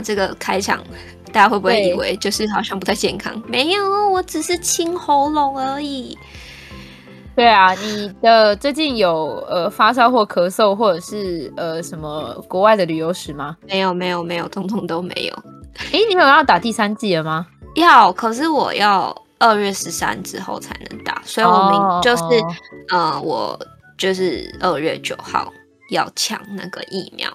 [0.00, 0.82] 这个开场，
[1.32, 3.40] 大家会不会以为就是好像不太健康？
[3.46, 6.16] 没有，我只是清喉咙而已。
[7.36, 13.56] 对啊，你的最近有呃发烧或咳嗽，或者是呃什么国外的旅游史吗？
[13.66, 15.34] 没有，没有，没有，通通都没有。
[15.92, 17.46] 诶，你有要打第三季了吗？
[17.76, 22.54] 要，可是我要二月十三之后才能打，所以我明就是、oh, oh.
[22.90, 23.58] 呃，我
[23.96, 25.50] 就是二月九号
[25.90, 27.32] 要抢那个疫苗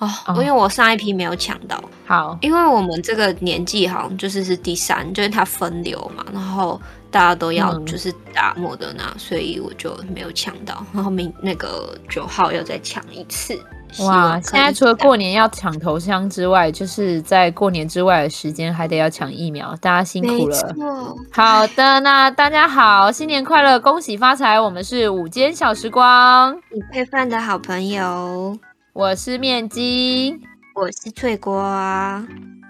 [0.00, 1.82] 哦，oh, 因为我上一批没有抢到。
[2.06, 6.80] 好，因为我们这个年纪好像就是是第三，就是它分流嘛，然后。
[7.12, 10.86] 大家都要就是打莫德纳，所以我就没有抢到。
[10.92, 13.60] 然后明那个九号要再抢一次。
[14.04, 14.40] 哇！
[14.40, 21.16] 现在除了过年要抢头香之外，就是在过年之外的时间还得要抢疫苗，大家辛苦了。
[21.32, 24.60] 好的，那大家好，新年快乐，恭喜发财。
[24.60, 28.56] 我们是午间小时光，你配饭的好朋友。
[29.00, 30.38] 我是面筋，
[30.74, 32.22] 我是脆瓜。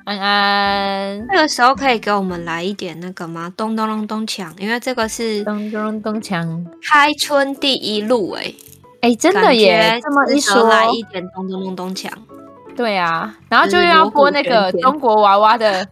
[0.04, 3.52] 安安，这个时候可以给我们来一点那个吗？
[3.56, 8.54] 咚咚咚咚锵，因为这个是咚咚咚锵，开春第一路哎
[9.00, 9.98] 哎，真的耶！
[10.00, 12.08] 这么一说，来一点咚咚咚咚锵，
[12.76, 15.84] 对啊，然后就要播那个中国娃娃的，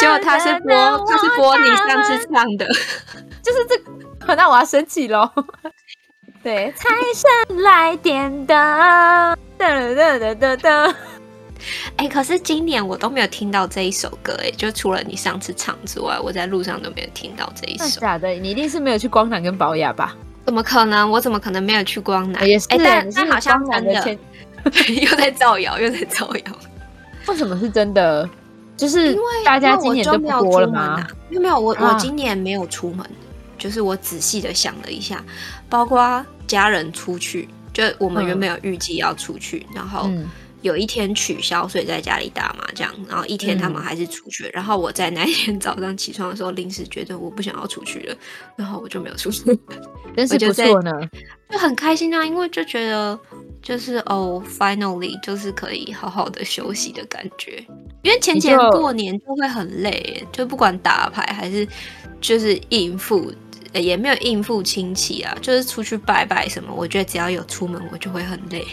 [0.00, 0.74] 结果他是播
[1.06, 2.66] 他是播你上次唱的，
[3.40, 3.78] 就是这
[4.26, 5.30] 个，那我要生气喽。
[6.44, 8.54] 对，财神来点灯，
[9.58, 10.94] 噔噔噔噔噔。
[11.96, 17.98] 哎、欸，可是今年我都没有听到这一首歌，哎，就除了你上次唱之外，我在路上都没有听到这一首。
[17.98, 20.14] 假的，你一定是没有去光南跟宝雅吧？
[20.44, 21.10] 怎么可能？
[21.10, 22.46] 我怎么可能没有去光南？
[22.46, 24.18] 也是，哎、欸，但但好像真的，
[25.00, 26.52] 又在造谣，又在造谣。
[27.26, 28.28] 为什么是真的？
[28.76, 31.06] 就是因为大家今年都不播了吗？
[31.30, 33.08] 因为没有我，我今年没有出门，啊、
[33.56, 35.24] 就是我仔细的想了一下，
[35.74, 40.02] 包括家人出去，就我们原本有预计要出去，嗯、然后。
[40.04, 40.30] 嗯
[40.64, 44.44] 有一天取消，所以在家里打麻将，然后一天他们还是出去。
[44.44, 48.16] 嗯、然后我在那一天早上起床的时候，临时觉得我不想要出去了，
[48.56, 49.44] 然后我就没有出去。
[50.16, 50.90] 真是不错呢，
[51.50, 53.18] 就很开心啊，因为就觉得
[53.60, 57.62] 就是哦，finally 就是可以好好的休息的感觉。
[58.02, 61.68] 因为前前过年就会很累，就，就不管打牌还是
[62.22, 63.30] 就是应付，
[63.80, 68.64] 也没有应付亲戚啊，就是出去拜拜什么，我觉得只要有出门，我就会很累。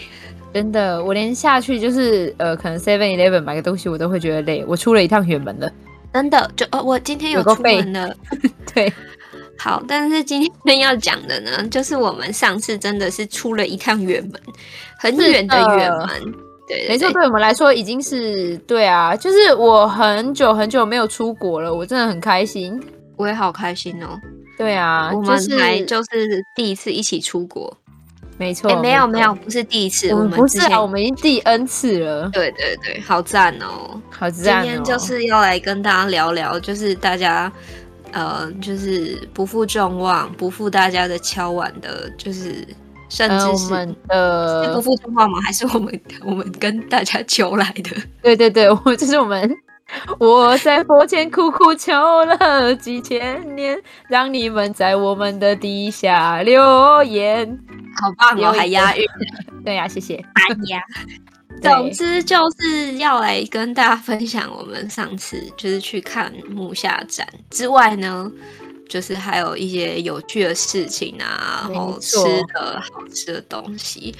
[0.54, 4.64] 真的，我连下去就是呃，可能 Seven Eleven 买个东西，我都会觉得累。
[4.66, 5.72] 我出了一趟远门了，
[6.12, 8.14] 真的，就呃，我今天有出门了。
[8.74, 8.92] 对，
[9.58, 14.40] 好，但是今天要讲的呢，就是我们上次真的是出了一趟远门，
[14.98, 16.08] 很远的远门。
[16.68, 22.78] 对，没错，对我们来说已经是对啊，就是我很久很久没有出国了，我真的很开心，
[23.16, 24.20] 我也好开心哦。
[24.62, 27.76] 对啊，我们还就是第一次一起出国。
[28.38, 32.28] 没错、欸，没有没有，不是第一次，我们不是啊，我们已经第 N 次了。
[32.30, 34.62] 对对对，好赞哦，好赞、哦！
[34.62, 37.52] 今天就是要来跟大家聊聊，就是大家
[38.10, 42.66] 呃，就是不负众望，不负大家的敲碗的，就是
[43.08, 45.40] 甚至是呃，是不负众望吗？
[45.42, 47.90] 还是我们我们跟大家求来的？
[48.22, 49.54] 对对对，我就是我们。
[50.18, 51.92] 我在佛前苦苦求
[52.24, 57.58] 了几千年，让你们在我们的底下留言。
[58.00, 59.04] 好棒哦，还押韵。
[59.64, 60.16] 对呀、啊，谢谢。
[60.34, 60.80] 哎呀，
[61.62, 68.30] 总之就是要来跟大家分享我们上次就是去看木下展之外呢。
[68.88, 72.18] 就是还有一些有趣的事情啊，然后吃
[72.54, 74.14] 的好吃的东西，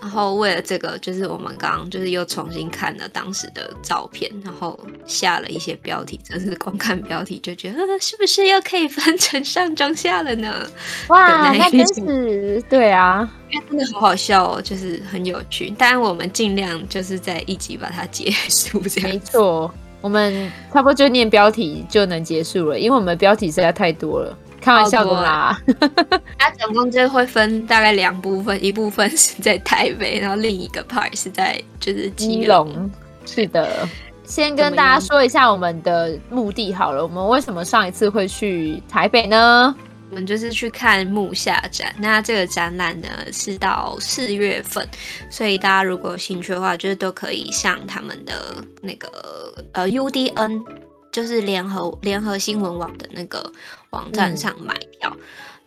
[0.00, 10.68] 然后为了这个，就是我们刚刚就是又重新看了当时的照片，然后下了一些标题，真是光看标题就觉得，是不是又可以分成上中下了呢？
[11.08, 15.70] 哇，那真是对啊， 因为真的好好笑哦，就是很有趣。
[15.70, 19.72] 当然我们尽量就是在一集把它结束，这样没错。
[20.00, 25.58] 我们差不多就念标题就能结束了，因为我们标题实在太多了，开玩笑的啦。
[26.38, 32.90] 它总共就会分大概两部分，一部分是在台北，然后另一个 part 是在就是基隆。
[33.24, 33.88] 是的，
[34.24, 39.74] 先跟大家说一下我们的目的好了，我们为什么上一次会去台北呢？
[40.08, 44.86] 我们就是去看木下展，那这个展览呢是到四月份，
[45.28, 50.64] 所以大家如果有兴趣的话，就是都可以上他们的那个呃 UDN，
[51.10, 53.52] 就是联合联合新闻网的那个
[53.90, 55.10] 网站上买票。
[55.12, 55.20] 嗯、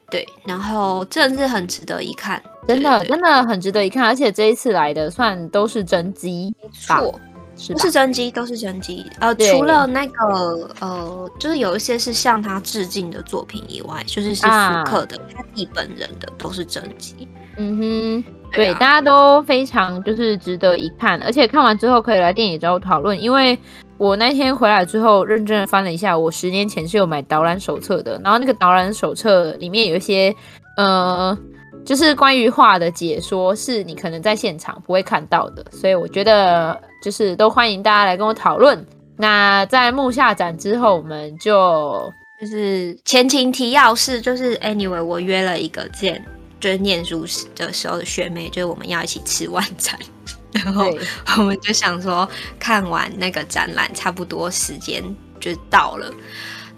[0.10, 7.20] 对，然后真的是很值得一看，真的真的很值得一看，而且这一次来的算都是真机，没错。
[7.60, 9.06] 是真机，都是真机。
[9.20, 17.28] 呃，除了那个呃，就是有一些是向他致敬的作品以外，就是是复刻的，啊、他自己本人的都是真机。
[17.58, 18.24] 嗯哼，
[18.54, 23.60] 对，对啊、大家都非常就是值得一看，而且看完之后可以来电影找我讨论，因为
[23.98, 30.34] 我那天回来之后认真的翻了一下，我十年前是有买导览手册的，然后那个导览手册里面有一些
[30.78, 31.38] 呃，
[31.84, 38.86] 就是关于画的解说，是你可能在现场不会看到的，所以我觉得就是都欢迎大家来跟我讨论。
[39.18, 46.24] 那在木下展之后，我们就就是前情提要是，就是 anyway，我约了一个见，
[46.60, 47.26] 就是念书
[47.56, 50.00] 的时候的学妹，就是我们要一起吃晚餐，
[50.54, 50.90] 然后
[51.38, 55.04] 我们就想说看完那个展览，差不多时间
[55.40, 56.10] 就到了。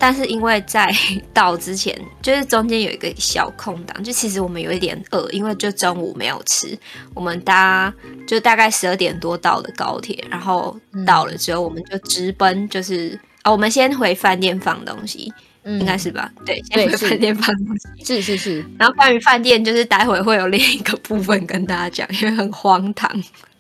[0.02, 0.92] 但是因为在
[1.32, 6.76] 到之前，就是中间有一个小空档，就其实我们有一点饿，因为就中午没有吃。
[7.14, 7.94] 我们搭
[8.26, 10.76] 就大概十二点多到的高铁，然后
[11.06, 15.32] 到了之后，我们就直奔，就是啊，我们先回饭店放东西，
[15.62, 16.32] 嗯、应该是吧？
[16.44, 18.04] 对，先回饭店放东西。
[18.04, 18.66] 是是是。
[18.80, 23.08] 然后关于饭店，就是待会会有另一个部分跟大家讲，因为很荒唐，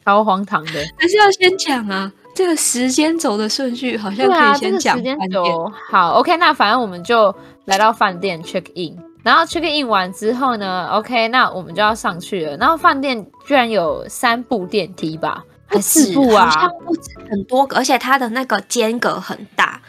[0.03, 2.11] 超荒唐的，还是要先讲啊。
[2.33, 5.71] 这个时间轴的顺序好像可以先讲、啊这个、时间轴。
[5.89, 7.33] 好，OK，那反正我们就
[7.65, 12.55] 来到饭店 check in，然后 check in 完之后呢，OK，那我们就要上去了。
[12.57, 15.43] 然后饭店居然有三部电梯吧？
[15.67, 16.49] 还是四部啊？
[16.49, 19.81] 好像不止很多个，而且它的那个间隔很大，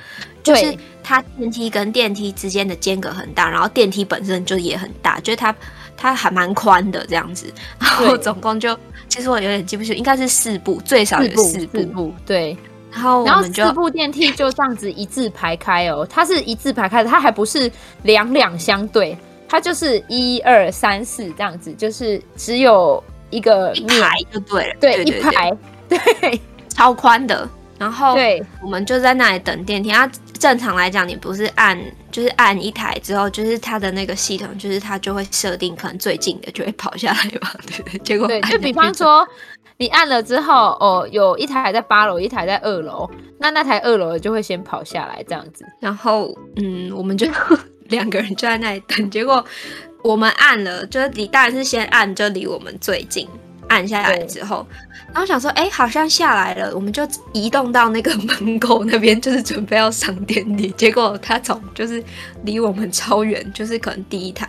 [0.43, 5.55] 就是它电梯跟电梯之间的间隔很大，然后电梯本身就也很大，就是它
[5.97, 7.53] 它还蛮宽的这样子。
[7.79, 8.77] 然后总共就。
[9.13, 11.79] 其实我有点记不清，应该是四部，最少有四部。
[11.79, 12.57] 四部对，
[12.91, 17.71] 然后然后四部电梯就这样子一字排开哦，它是一字排开的，它还不是
[18.05, 19.15] 两两相对，
[19.47, 25.53] 它就是一二三四这样子，就是只有一个一排就对了，对，一排，
[25.91, 27.47] 对，超宽的。
[27.79, 29.91] 然后对，我们就在那里等电梯。
[29.91, 30.09] 它
[30.43, 31.79] 正常来讲，你不是按
[32.11, 37.99] 就是按一台之后，就是它的那个系统，就是它就会设定可能最近的就会跑下来嘛， 对不对？
[38.01, 39.25] 结果对，就比方说
[39.77, 43.09] 你按了之后，哦，有一台在八楼，一台在二楼，
[43.39, 45.65] 那那台二楼的就会先跑下来这样子。
[45.79, 47.25] 然后嗯，我们就
[47.85, 49.09] 两个人就在那里等。
[49.13, 49.45] 结果
[50.03, 53.29] 我们按了，就是你当然是先按，就离我们最近。
[53.73, 54.67] 按下来之后，
[55.15, 60.69] 然后想说，哎，好像下来了，我们就移动到那个门口那边，就是准备要上电梯。
[60.73, 62.05] 结果他从就是
[62.45, 64.47] 离我们超远，就是可能第一台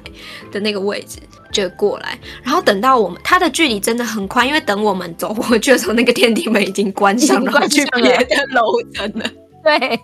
[0.51, 1.19] 的那个位置
[1.53, 2.19] 就过来。
[2.43, 9.25] 然后等到我们，他的距离真的很宽，因为等我们走过去的时候，那个电梯门已经关上了，去别的楼层了。
[9.63, 9.99] 对。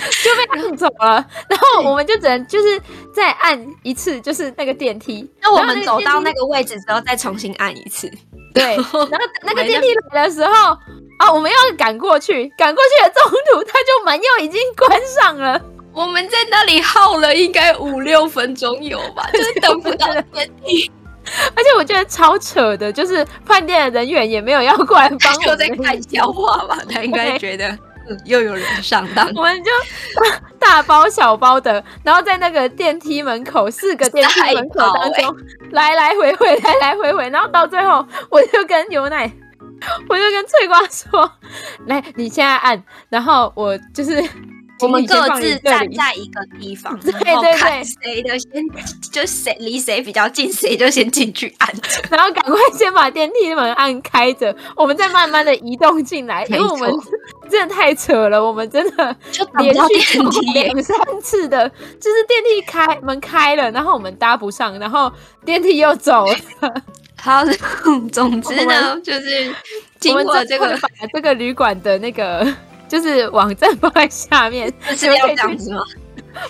[0.00, 2.80] 就被按走了，然后我们就只能就是
[3.14, 5.30] 再按一次，就是那个电梯。
[5.42, 8.10] 那我们走到那个位置之后，再重新按一次。
[8.52, 9.08] 对，然后
[9.42, 10.52] 那个电梯来的时候，
[11.18, 15.60] 啊，我们要赶过去，赶过去的中途，他就门又已经关上了。
[15.92, 20.90] 我们在那里耗了应该五六分钟有吧，就是等不到电梯。
[21.54, 26.78] 而且我觉得超扯的，就是饭店的人员也没有要过来帮我，就在看笑话吧？
[26.88, 27.78] 他应该觉得。
[28.24, 29.70] 又有人上当， 我们就
[30.58, 35.36] 大包小包的，然后在那个电梯门口，四个电梯门口当中
[35.70, 39.30] 来来回回，来来回回，然后到最后，我就跟牛奶，
[40.08, 41.32] 我就跟翠瓜说
[41.86, 44.22] ：“来，你现在按，然后我就是。”
[44.80, 48.50] 我们各自站在一个地方， 对对对，谁的先
[49.12, 56.90] 就谁离谁比较近，谁就先进去按着， 然后赶快先把电梯门按开着，我们再慢慢的移动进来，因为我们
[57.50, 60.18] 真的太扯了，我们真的就连续
[60.54, 65.12] 两三次的，就是电梯开门开了，然后我们搭不上，然后
[65.44, 66.34] 电梯又走了。
[67.16, 67.44] 好，
[68.10, 69.54] 总之呢，就是
[69.98, 72.46] 经过这个把这个旅馆的那个。
[72.90, 75.80] 就是网站放在下面， 是要这样子吗？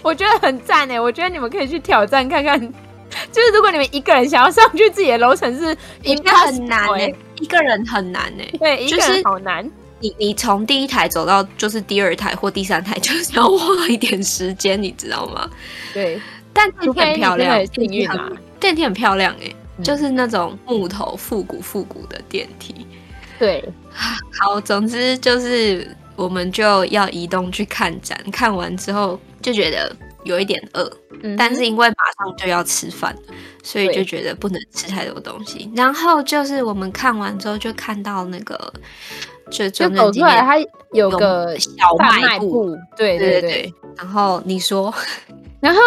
[0.03, 0.99] 我觉得很赞哎！
[0.99, 2.59] 我觉得你们可以去挑战看看。
[3.31, 8.49] 就是如果你们一个人想要上去自己的楼层，是应该很难哎，一个人很难哎。
[8.59, 9.71] 对，一个人好难。
[9.99, 15.51] 你你从第一台走到就是第二台或第三台，就是要花一点时间，你知道吗？
[15.93, 16.19] 对，
[16.55, 22.87] 但电梯很漂亮，幸运啊电梯很漂亮哎，就是那种木头复古复古的电梯。
[23.39, 23.63] 对，
[24.33, 25.97] 好，总之就是。
[26.23, 29.91] 我们就要移动去看展，看完之后就觉得
[30.25, 33.17] 有一点饿，嗯、但是因为马上就要吃饭，
[33.63, 35.71] 所以就觉得不能吃太多东西。
[35.75, 38.73] 然后就是我们看完之后就看到那个，
[39.51, 40.57] 就就走出来，它
[40.93, 43.75] 有个小卖部，对对对，对，对。
[43.97, 44.93] 然后你说，
[45.61, 45.81] 然后。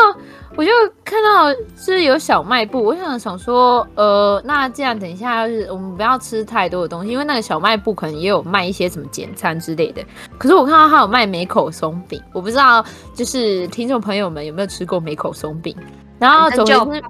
[0.56, 0.72] 我就
[1.04, 10.04] 看到是有小卖部，我想想说，呃，那这样等一下，就是我们不要吃太多的东西，因为那个小卖部可能也有卖一些什么简餐之类的。
[10.38, 15.76] 可是我看到他有卖梅口松饼，我不知道就是听众朋友们有没有吃过梅口松饼。
[16.20, 17.04] 然后总之，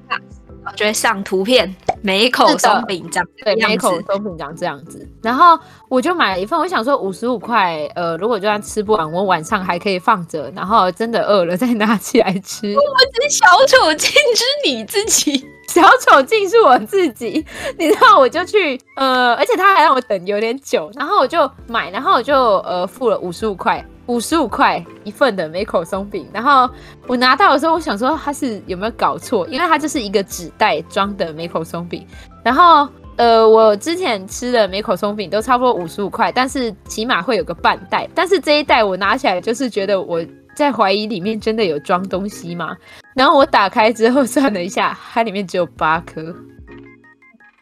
[0.65, 5.07] 我就会上图片，每一口松饼长对，每一口松饼长这样子。
[5.21, 5.57] 然后
[5.89, 12.73] 我就买了一份，我想说五十五块，呃，如果就算吃不完，我晚上还可以放着，然后真的饿了 再拿起来吃。
[12.75, 12.81] 我
[13.13, 17.45] 只小丑竟是你自己，小丑竟是我自己。
[17.77, 23.83] 你知道，我就去，呃，而且他还让我等有点久，然后我就买，然后我就呃付了五十五块。
[24.07, 26.69] 五十五块一份的梅口松饼，然后
[27.07, 32.05] 我拿到的时候，我想说它是有没有搞错，因为它就是一个纸袋装的梅口松饼。
[32.43, 38.09] 然后呃，我之前吃的梅口松饼都差不多五十五块，但是起码会有个半袋。
[38.13, 40.21] 但是这一袋我拿起来就是觉得我
[40.55, 42.75] 在怀疑里面真的有装东西吗？
[43.15, 46.35] 然后我打开之后算了一下，它里面只有八颗。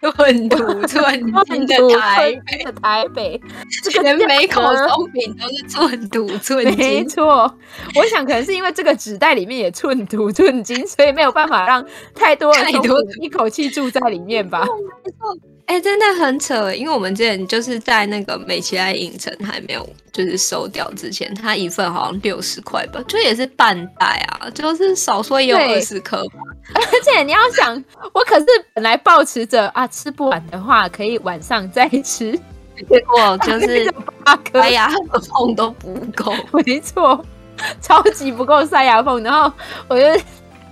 [0.01, 3.39] 寸土寸金的台北，的台北，
[3.83, 6.77] 这个连每口松饼都是寸土寸金。
[6.77, 7.55] 没错，
[7.95, 14.65] 我想可能是因为这个纸袋里面也寸土寸金，所以没有办法让太多太多一口气住在里面吧。
[15.67, 26.39] 哎、欸，真的很扯，因为我们之前就是在那个美琪来影城还没有就是收掉之前，它一份好像六十块吧，就也是半袋啊，就是少说也有二十颗吧。
[26.73, 27.73] 而且你要想，
[28.13, 32.37] 我可是本来抱持着啊，吃不完的话可以晚上再吃，
[32.89, 33.89] 结果就是
[34.25, 36.33] 八颗，塞牙缝都不够，
[36.65, 37.23] 没错，
[37.81, 39.51] 超级不够塞牙缝，然后
[39.87, 40.05] 我就。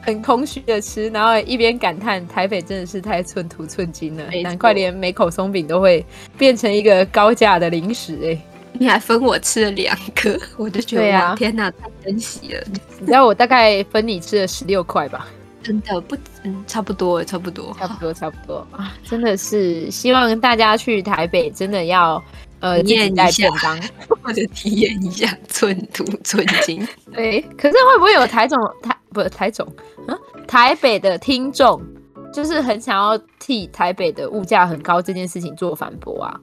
[0.02, 6.06] 很空虚的吃，然后一边感叹台北真的是太寸土寸金了，难怪连每口松饼都会
[6.38, 8.42] 变成一个高价的零食哎！
[8.74, 12.64] 你还分我吃了两个， 我就觉得对啊，天哪，太珍惜了！
[13.00, 15.28] 你知道我大概分你吃了十六块吧？
[15.62, 18.96] 真的不，嗯，差不多，差不多，差不多，差不多啊！
[19.04, 22.24] 真的是希望大家去台北真的要
[22.62, 23.50] 呃验一下，
[24.24, 26.88] 或者体验一下寸土寸金。
[27.14, 28.96] 对，可是会不会有台中台？
[29.12, 29.68] 不是台中，
[30.08, 31.82] 啊，台北的听众
[32.34, 36.40] 就是很想要替台北的物价很高这件事情做反驳啊？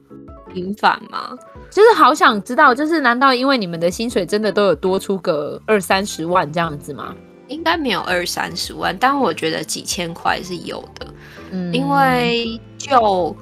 [0.53, 1.37] 平反吗？
[1.69, 7.13] 就是好想知道，就是难道因为你们的薪水真的都有多出个二三十万这样子吗？
[7.47, 11.07] 应该没有二三十万，但我觉得几千块是有的。
[11.51, 13.35] 嗯，因为就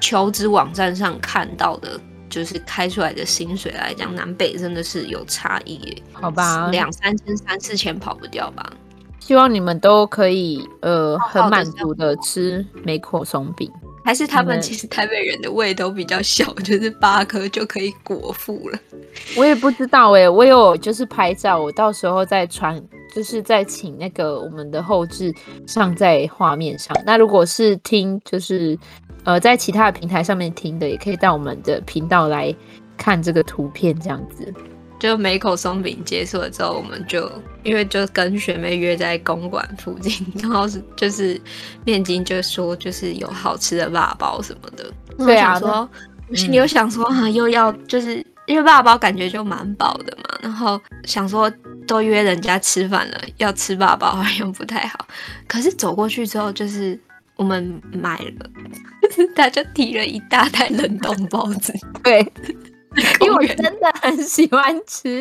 [0.00, 2.00] 求职网站上看到的。
[2.28, 6.02] 就是开出来的薪水来讲，南北真的是有差异耶。
[6.12, 8.72] 好吧，两三千、三四千跑不掉吧。
[9.18, 13.70] 希望你们都可以呃很满足的吃梅口松饼。
[14.04, 18.78] 还是他们其实台北人的胃都比较小， 就是八颗就可以果腹了。
[19.36, 22.80] 我也不知道哎，我有就是拍照，我到时候再传，
[23.12, 25.34] 就是再请那个我们的后置
[25.66, 26.96] 上在画面上。
[27.04, 28.78] 那如果是听就是。
[29.26, 32.54] 呃，在其他的平台上面听的，也可以到我们的频道来
[32.96, 34.54] 看这个图片，这样子。
[35.00, 37.30] 就每口松饼结束了之后，我们就
[37.64, 41.38] 因为就跟学妹约在公馆附近，然后是就是
[41.84, 44.90] 面经就说就是有好吃的辣包什么的。
[45.18, 45.86] 对啊，说
[46.30, 51.52] 你又想说啊，又要就是因为辣包感觉就蛮饱的嘛，然后想说
[51.86, 55.06] 都约人家吃饭了，要吃辣包好像不太好。
[55.48, 56.98] 可是走过去之后，就是
[57.34, 58.50] 我们买了。
[59.34, 62.20] 他就提了一大袋冷冻包子， 对，
[63.20, 65.18] 因为我真的很喜欢吃。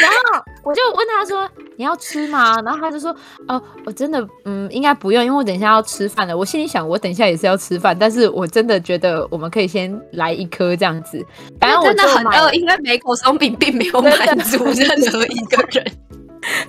[0.00, 3.14] 然后我就问他说：“你要吃吗？”然后他就说
[3.48, 11.24] ：“哦，我真的，嗯，应该不用，因为我等一下要吃饭了。”我心里想，我等一下也是要吃饭，但是我真的觉得我们可以先来一颗这样子。
[11.58, 15.84] 反正我真的很饿，应该每口松饼并没有满足任何一个人。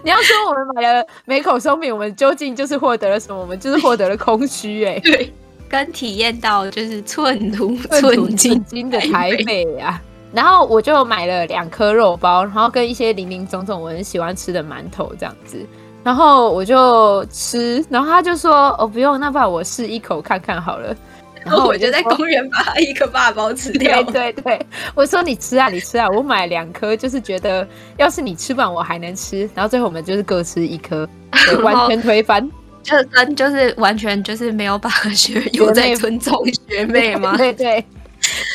[0.03, 3.37] 你要说我们买了每口松饼，我们究竟就是获得了什么？
[3.37, 5.33] 我们就是获得了空虚，哎，对。
[5.69, 9.65] 跟体验到就是寸土寸金的台北。
[9.79, 10.01] 啊，
[10.33, 15.65] 然后我就买了两颗肉包，然后跟一些零零总总我很喜欢吃的馒头这样子，
[16.03, 20.95] 然后我就吃，然后他就说哦不用，那不然我试一口看看好了，
[21.45, 24.03] 然后我就在公园把一颗霸包吃 掉。
[24.03, 27.67] 对对对，我说你吃啊你吃啊，我买两颗就是觉得
[27.97, 31.07] 要是你吃不完我还能吃，然后最后我们就是各吃一颗，
[31.63, 32.49] 完全推翻。
[32.85, 36.39] 就跟就是完全就是没有把学有在尊重
[36.69, 37.35] 学妹吗？
[37.35, 37.83] 对对，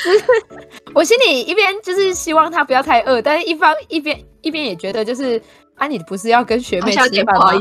[0.04, 0.24] 就是
[0.94, 5.42] 我心里一边就是希望她不要太饿，但是一方一边一边也觉得就是
[5.74, 7.60] 啊，你不是要跟学妹吃饭吗？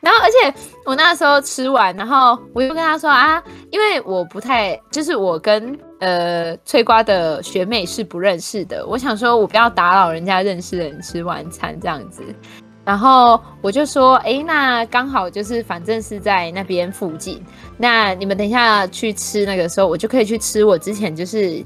[0.00, 12.22] 然后而且我那时候吃完，然后我又跟她说啊，因为我不太就是我跟呃翠瓜的学妹是不认识的，我想说我不要打扰人家认识的人吃晚餐这样子。
[12.88, 17.38] 然后我就说，哎，那刚好就是，反正是在那边附近。
[17.76, 21.62] 那你们等一下去吃那个时候，我就可以去吃我之前就是，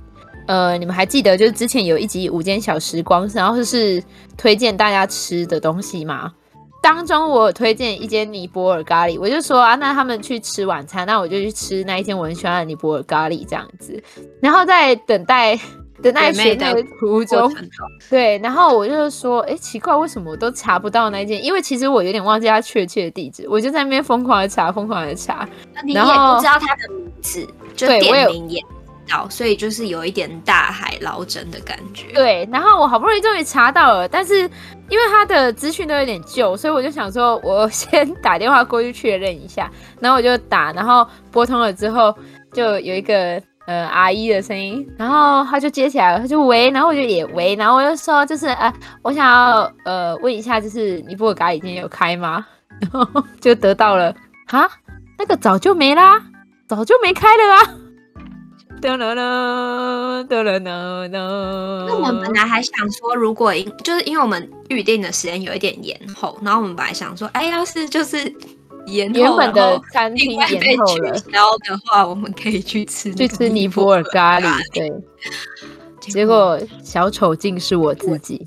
[0.48, 4.02] 呃，你们还记得就是之前有一集午间小时光，然后就是
[4.36, 6.32] 推荐大家吃的东西吗？
[6.82, 14.02] 当中我推荐一间尼泊尔咖喱，我就说啊，那他们去吃晚餐，那我就去吃那一间我很喜欢的尼泊尔咖喱这样子。
[14.40, 15.56] 然后在等待
[16.02, 17.54] 等待学妹的途中，
[18.10, 21.42] 对，然后我就说，哎，奇怪，为什么我都查不到那一间？
[21.42, 25.48] 因为其实我有点忘记他确切的地址，我就在那边疯狂的查，疯狂的查，
[25.84, 28.60] 你也不知道他的名字，就店名也。
[29.28, 32.06] 所以就是有一点大海捞针的感觉。
[32.14, 34.38] 对，然后我好不容易终于查到了，但是
[34.88, 39.70] 因为他的资讯都有点旧，所以我就想说，我 先打电话过去确认一下。
[40.00, 42.14] 然后我就打，然后拨通了之后，
[42.54, 52.44] 就有一个呃阿姨的声音，然后他就接起来了，他就喂，然后我就也喂，然后我就说，就是呃，我想要呃问一下，就是尼泊尔咖喱今天有开吗？
[52.80, 54.14] 然后就得到了，
[54.46, 54.68] 哈，
[55.18, 56.20] 那个早就没啦，
[56.66, 57.74] 早就没开了啊。
[58.80, 61.08] 哒啦啦，哒啦啦啦。
[61.86, 68.18] 那我们本来还想说，如果因就是因为我们预定的时间有一点延后，然后我们本来想说，哎，要是就是
[68.86, 74.50] 延原本的餐厅延后了的话，我们可以去吃去吃尼泊尔咖喱。
[74.72, 74.92] 对，
[76.00, 78.46] 结果小丑竟是我自己。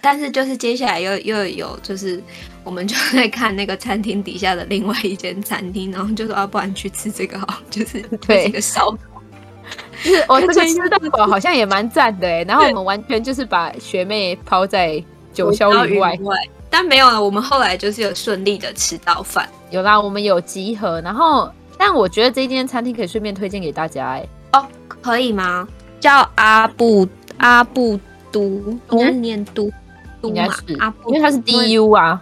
[0.00, 2.22] 但是就是接下来又又有就是
[2.62, 8.94] 我们就在看那个餐厅底下的另外一间餐厅，然后就说要不然去吃这个好，就是 对一个烧。
[9.96, 16.14] 是 我这个吃到饱好像也蛮赞的哎，然后我们完全就是把学妹抛在九霄云外，
[16.74, 17.22] 但没有了。
[17.22, 21.00] 我们后来就是有顺利的吃到饭，有啦，我们有集合。
[21.02, 24.28] 然后，但我觉得这间餐厅可以顺便推荐给大家哎。
[24.54, 25.68] 哦，可以吗？
[26.00, 28.00] 叫阿布阿布
[28.32, 28.42] 都，
[28.90, 29.70] 应该念都，
[30.22, 32.20] 应该是阿布，因为它是 D U 啊。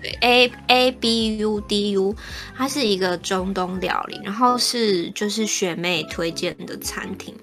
[0.00, 2.14] 对，A A B U D U，
[2.56, 7.34] 它是一个中东料理，然后是就是学妹推荐的餐厅，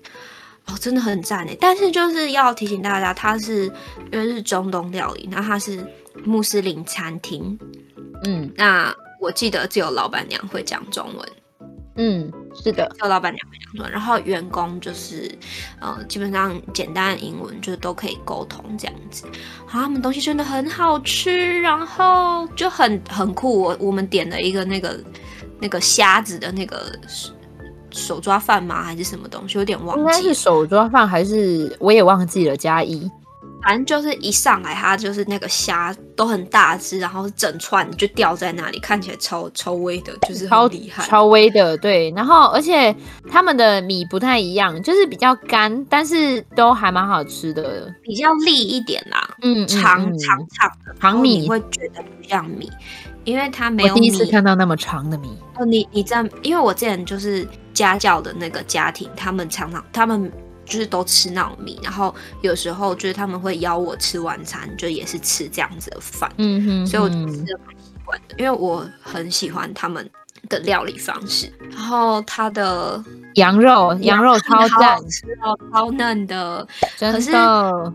[0.68, 1.58] 哦，真的很赞诶。
[1.60, 3.66] 但是就是要提醒大家，它是
[4.14, 5.86] 因为是中东料理，那它是
[6.28, 7.58] 穆斯林餐厅，
[8.26, 11.30] 嗯，那我记得只有老板娘会讲中文。
[11.96, 15.34] 嗯，是的，只有老板娘会讲中文，然后员工就是，
[15.80, 19.26] 呃，基本上简单的英文就是都可以沟通这样子。
[19.66, 23.62] 好，他们东西真的很好吃，然后就很很酷。
[23.62, 25.00] 我我们点了一个那个
[25.62, 26.92] 那个虾子的那个
[27.90, 28.84] 手抓饭吗？
[28.84, 29.58] 还是什么东西？
[29.58, 30.02] 有点忘记。
[30.02, 33.10] 应该是手抓饭，还是我也忘记了加一。
[33.64, 41.78] 反正就是一上来，它就是那个虾都很大只，然后整串就掉在那里，看起来超超威的，就是超厉害，超，超威的。
[41.78, 42.96] 对，然后而且
[43.30, 49.36] 他们的米不太一样，就是比较干，但是都还蛮好吃的，比较利一点啦。
[49.42, 52.72] 嗯，长长长的长米，你会觉得不像米，
[53.26, 53.94] 因为它没有。
[53.94, 55.36] 我第一次看到那么长的米。
[55.56, 60.32] 哦，你你在，因为我之前就是家教的那个家庭，他们常常他们。
[60.68, 70.08] 就是都吃糯米，然后有时候就是他们会邀我吃晚餐，就也是吃这样子的饭，嗯哼，所以我吃的蛮习惯的，因为我很喜欢他们
[70.50, 71.52] 的料理方式。
[71.72, 73.02] 然后它的
[73.36, 75.00] 羊肉，羊肉超赞，
[75.72, 77.18] 超嫩的，真的。
[77.18, 77.94] 可是呃，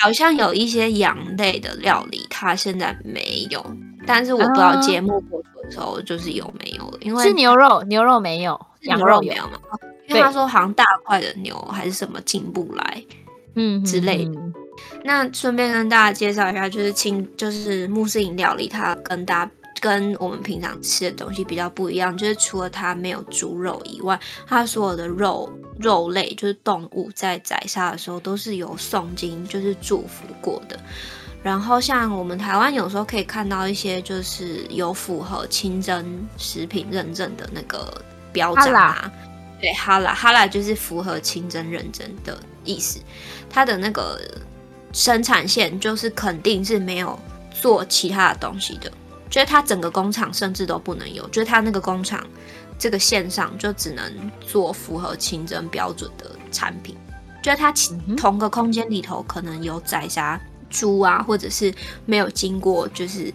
[0.00, 3.64] 好像有一些羊类的料理，它现在没有，
[4.06, 9.58] 但是我不知道节目播出的时候就是有没有了，因为是牛肉，牛肉没有，羊肉没有吗？
[10.08, 13.02] 因为他说好像大块的牛还是什么进不来，
[13.54, 14.40] 嗯之类的。
[15.04, 30.78] 那顺便跟大家介绍一下，就是清就是穆斯林料理，它跟大家跟我们平常吃的东西比较不一样，就是除了它没有猪肉以外，它所有的肉肉类就是动物在宰杀的时候都是有诵经，就是祝福过的。
[31.42, 36.04] 然后像我们台湾有时候可以看到一些就是有符合清真
[36.36, 39.10] 食品认证的那个标章啊。
[39.60, 43.00] 对，哈拉哈拉就是符合清真认真的意思，
[43.48, 44.20] 它的那个
[44.92, 47.18] 生产线就是肯定是没有
[47.50, 48.92] 做其他的东西的，
[49.30, 52.26] 就是它整个工厂甚至都不能有，就是它那个工厂
[52.78, 56.94] 这个线上就只能做符合清真标准的产品，
[57.42, 57.72] 就是它
[58.16, 60.38] 同个空间里头可能有宰杀
[60.68, 63.32] 猪啊，或者是没有经过就是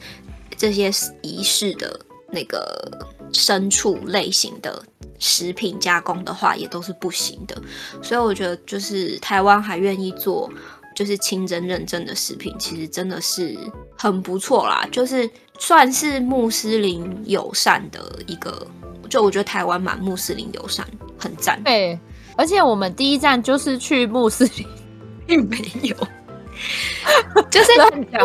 [0.55, 0.91] 这些
[1.23, 1.99] 仪式的
[2.31, 2.91] 那个
[3.33, 4.83] 牲畜类型的。
[5.23, 7.55] 食品加工的话也都是不行的，
[8.01, 10.51] 所以我觉得就是台湾还愿意做
[10.95, 13.55] 就是清真认证的食品，其实真的是
[13.95, 18.65] 很不错啦，就是算是穆斯林友善的一个，
[19.11, 20.87] 就我觉得台湾蛮穆斯林友善，
[21.19, 21.61] 很赞。
[21.63, 21.99] 对，
[22.35, 24.67] 而且我们第一站就是去穆斯林，
[25.27, 25.95] 并没有，
[27.49, 27.71] 就是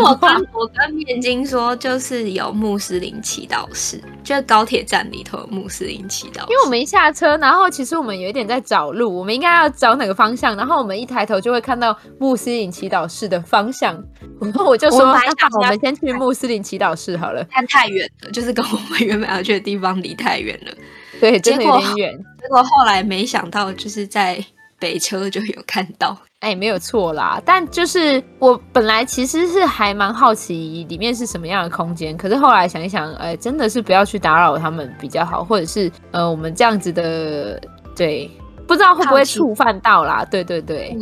[0.00, 6.42] 我跟我跟面筋说，就是有穆斯林祈祷室，就是高铁站里头有穆斯林祈祷。
[6.48, 10.56] 因为我们一下车，然后其实我们有一点在找路，我们应该要找哪个方向？
[10.56, 13.94] 然后我们一抬头就会看到穆斯林祈祷室的方向。
[14.40, 17.44] 然 后我就说，那我们先去穆斯林祈祷室好了。
[17.52, 20.72] 但太远了，就是跟我们原本要去的地方离太远了。
[21.20, 22.18] 对，真的有点远。
[22.40, 24.44] 结果后来没想到，就是在
[24.78, 26.16] 北车就有看到。
[26.46, 37.60] 哎，没有错啦，但就是我本来其实是还蛮好奇里面是什么样的空间，可是后来想一想，哎，真的是不要去打扰他们比较好，或者是呃，我们这样子的，
[37.96, 38.30] 对，
[38.64, 40.24] 不知道会不会触犯到啦？
[40.30, 40.96] 对对对，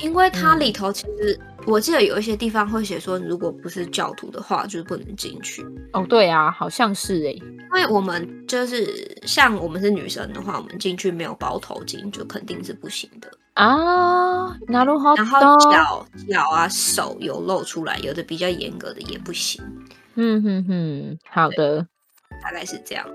[0.00, 5.64] 因为它里头其实、嗯、我记得有一些地方会写说，如果不是教徒的话，就是不能进去。
[5.92, 13.30] 哦，对啊，好像是哎，因为我们就是像我们是女生的话，我们进去没有包头巾，就肯定是不行的。
[13.54, 19.62] 啊，然后脚脚啊手有露出来，有的比较严格的也不行。
[20.16, 21.86] 嗯哼哼，好的，
[22.42, 23.06] 大概是这样。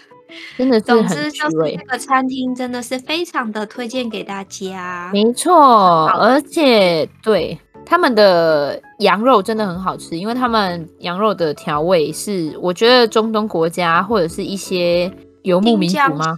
[0.58, 5.10] 真的是总之就是这个餐厅真的是非常的推荐给大家。
[5.10, 15.10] 没错，而且对他们的羊肉真的很好吃，因为他们羊肉的调味是我觉得中东国家或者是一些
[15.44, 16.36] 游牧民族吗？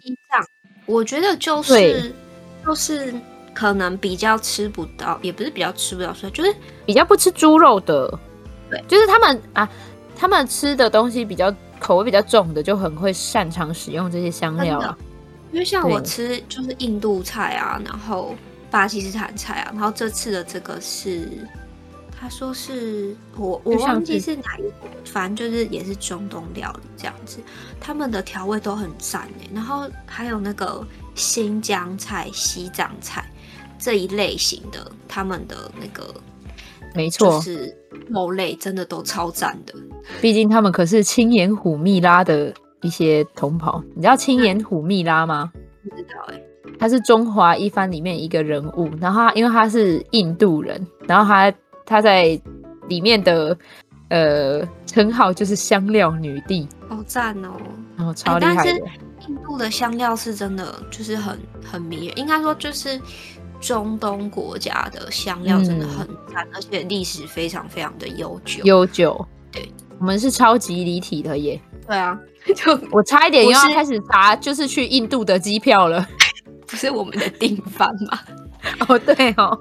[0.87, 2.13] 我觉得就是
[2.65, 3.13] 就是。
[3.55, 6.55] 可能比较吃不到，也不是比较吃不到，所以就是
[6.87, 8.19] 比较不吃猪肉的，
[8.71, 9.69] 对，就是他们啊，
[10.17, 14.97] 他们吃的东西比较口味比较重的，就很会擅长使用这些香料啊。
[15.53, 18.35] 因为像我吃就是印度菜啊，然后
[18.71, 21.29] 巴基斯坦菜啊，然后这次的这个是，
[22.19, 27.39] 他说是我我忘记是哪一国，反正就是也是中东料理这样子，
[27.81, 30.87] 他们的调味都很赞诶，然后还有那个
[31.17, 33.25] 新疆菜、西藏菜。
[33.81, 36.15] 这一类型的，他们的那个，
[36.95, 37.75] 没错，就是
[38.09, 39.75] 肉类真的都超赞的。
[40.21, 43.83] 毕竟他们可是青眼虎蜜拉的一些同袍。
[43.95, 45.51] 你知道青眼虎蜜拉吗？
[45.83, 46.47] 不知道哎、欸。
[46.79, 51.53] 他是中华一番里面一个人物，然后他因为他是印度人，然后他
[51.87, 52.41] 他在
[52.89, 53.57] 里面的
[54.09, 57.53] 呃称号就是香料女帝，好赞哦，
[57.97, 58.63] 然后超厉害的。
[58.65, 58.83] 但是
[59.29, 63.01] 印度的香料是真的就是很很迷人，应该说就是。
[63.61, 68.65] 中东国家的香料真的很赞，嗯，而且历史非常非常的悠久。
[68.65, 71.61] 悠久，对，我们是超级离题的耶。
[71.87, 72.19] 对啊，
[72.57, 76.07] 就我差一点又要开始查，就是去印度的机票了。
[76.67, 78.19] 不是我们的定番吗？
[78.89, 79.59] 哦，对哦。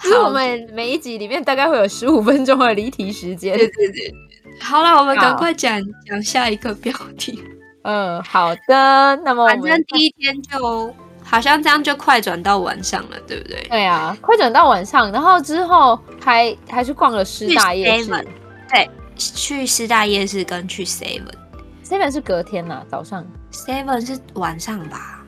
[0.00, 3.56] 其实我们每一集里面大概会有十五分钟的离题时间。
[3.56, 4.14] 对对对。
[4.60, 7.42] 好了，我们赶快讲讲下一个标题。
[7.82, 9.16] 嗯，好的。
[9.24, 10.94] 那么我们反正第一天就。
[11.28, 13.66] 好像这样就快转到晚上了，对不对？
[13.68, 18.10] 对啊，快转到晚上，然后之后还还去逛了师大夜市。
[18.70, 21.22] 对，去师大夜市跟去 Seven。
[21.84, 23.26] Seven 是隔天呐、啊，早上。
[23.52, 25.24] Seven 是晚上吧？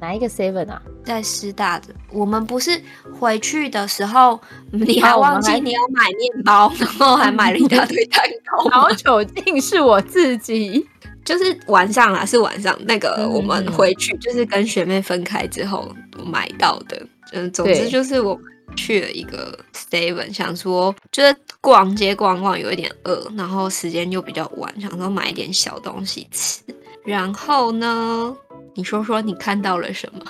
[0.00, 0.80] 哪一个 Seven 啊？
[1.04, 1.88] 在师大的。
[2.10, 2.80] 我们不是
[3.18, 4.40] 回去的时候，
[4.72, 8.70] 你还忘记你要买面包，然后还买了一大堆蛋糕。
[8.70, 10.86] 好久竟是我自己。
[11.24, 17.00] 就是晚上啦，是晚上那个我们回去，就是跟学妹分开之后买到的。
[17.32, 18.36] 嗯，总之就是我
[18.74, 26.62] 去了一个 Seven，想说就是逛街逛逛，有一点饿，然后时间又比较晚，想说买一点小东西吃。
[27.04, 28.34] 然后呢，
[28.74, 30.24] 你说说你看到了什么？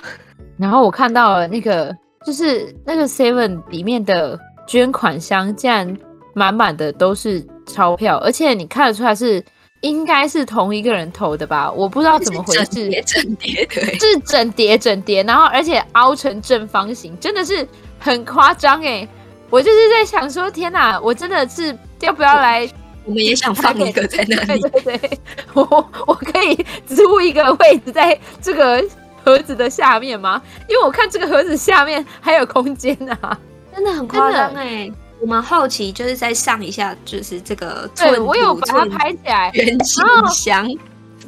[0.57, 5.97] 然后我看到了那个，就是那个 Seven 里面的捐款箱，竟然
[6.35, 9.43] 满满的都是钞票，而且你看得出来是。
[9.81, 12.65] 应该是同一个人投的吧，我不知道怎么回事。
[12.65, 17.67] 整叠整叠，对，是整叠整叠，然后而且凹成正方形，真的是
[17.99, 19.07] 很夸张哎！
[19.49, 22.69] 我就是在想说，天哪，我真的是要不要来？
[23.03, 25.19] 我们也想放一个在那里，对对对，
[25.53, 25.63] 我
[26.05, 28.83] 我可以租一个位置在这个
[29.25, 30.39] 盒子的下面吗？
[30.69, 33.37] 因为我看这个盒子下面还有空间啊，
[33.73, 34.89] 真的很夸张哎。
[35.21, 40.01] 我们后期就是再上一下，就是这个对，我有把它拍起来，元气
[40.33, 40.67] 祥，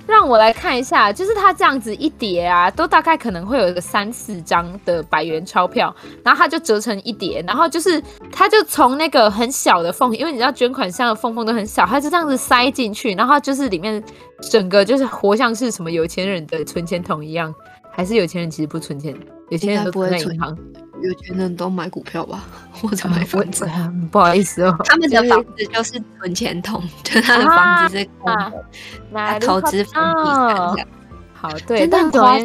[0.07, 8.01] 让我来看一下，就是它这样子一叠啊，都大概可能会有一个三四张的百元钞票，然后它就折成一叠，然后就是
[8.31, 14.03] 它就从那个很小的缝，因为你知道捐款箱的缝缝都很小，它就这样子塞进去，然后就是里面
[14.41, 17.53] 整个就是活像是什么有钱人的存钱筒一样，
[17.91, 19.15] 还是有钱人其实不存钱，
[19.49, 20.09] 有钱人都存。
[20.09, 20.57] 在银行。
[21.03, 23.69] 有钱人都买股票吧，或者买房子。
[24.09, 28.65] 不好意思哦，他们的房子就是存钱筒，就他的房子是空的，
[29.11, 30.87] 拿投资房地产。
[31.33, 32.37] 好，对，真的很夸。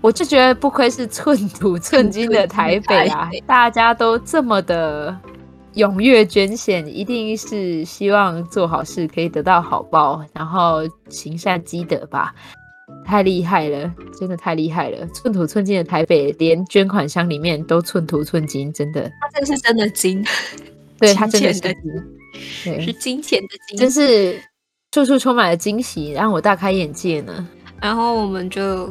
[0.00, 5.16] 我就觉得不愧是寸土寸金的台北啊，大家都这么的
[5.74, 12.34] 踊跃捐献，一定是希望做好事可以得到好报，然后行善积德吧。
[13.04, 15.06] 太厉害了，真的太厉害了！
[15.08, 19.02] 寸土寸金的台北，连捐款箱里面都寸土寸金，真的。
[19.20, 20.24] 他这个是真的金，
[20.98, 21.74] 对他真的是金，
[22.64, 24.40] 对，是金钱的金，真是
[24.92, 27.46] 处处充满了惊喜，让我大开眼界呢。
[27.80, 28.88] 然后我们就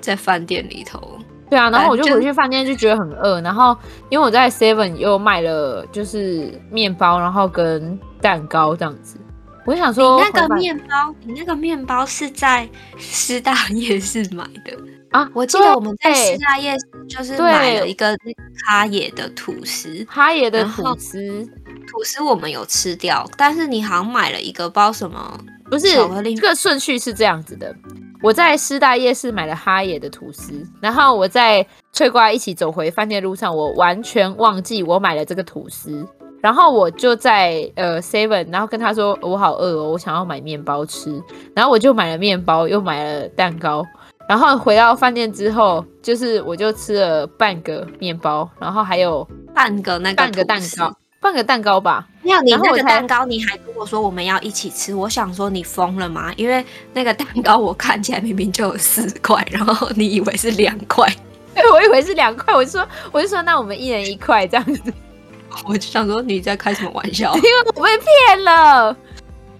[0.00, 1.00] 在饭店里头，
[1.48, 3.76] 对啊，然后我就回去饭店就觉得很饿，然后
[4.10, 9.16] 因为我在 Seven 又卖了就是面包，然后跟蛋糕这样子。
[9.64, 14.76] 我想说，你那个面包，你那个面包是在师大夜市买的
[15.10, 15.28] 啊？
[15.32, 18.16] 我记得我们在师大夜市就是买了一个
[18.66, 21.48] 哈野的吐司，哈野的吐司，
[21.86, 25.38] 吐司我们有吃掉，但是你好像买了一个包什么？
[25.70, 25.94] 不是，
[26.34, 27.74] 这个顺序是这样子的：
[28.20, 36.06] 我在师大夜市买了哈野的吐司，然后我在翠瓜一起走回饭店路上，我完全忘记我买了这个吐司。
[36.42, 41.22] 然后我就在呃 Seven，然后跟他说我好饿哦，我想要买面包吃。
[41.54, 43.86] 然后我就买了面包，又买了蛋糕。
[44.28, 52.08] 然后回到饭店之后，就是我就吃了半个面包，然后还有半个那个半个蛋糕，半个蛋糕吧。
[52.22, 56.32] 没有，你那个蛋糕你还跟我说我们要一起吃，我想说你疯了吗？
[56.36, 61.06] 因为那个蛋糕我看起来明明就有四块，然后你以为是两块，
[61.54, 64.92] 对，我以为是两块，我就说我就说那我们一人一块这样子。
[65.66, 67.34] 我就想说你在开什么玩笑？
[67.36, 68.96] 因为我被骗了。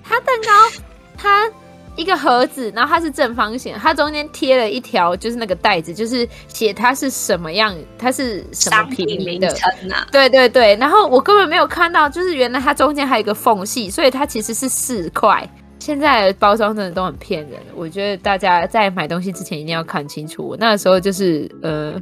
[0.04, 0.82] 它蛋糕，
[1.16, 1.50] 它
[1.94, 9.48] 一个盒子，然后它是正方形，它中间贴了一条，就是那个袋子，就是写它是什么样，它是什么品名的。
[9.92, 15.48] 啊、对对对，然后我根本没有看到，就是原来它中间还有一个缝隙，所以它其实是四块。
[15.78, 20.48] 现在的包装真的都很骗人，我觉得大家在买东西之前一定要看清楚。
[20.48, 22.00] 我那个时候就是呃。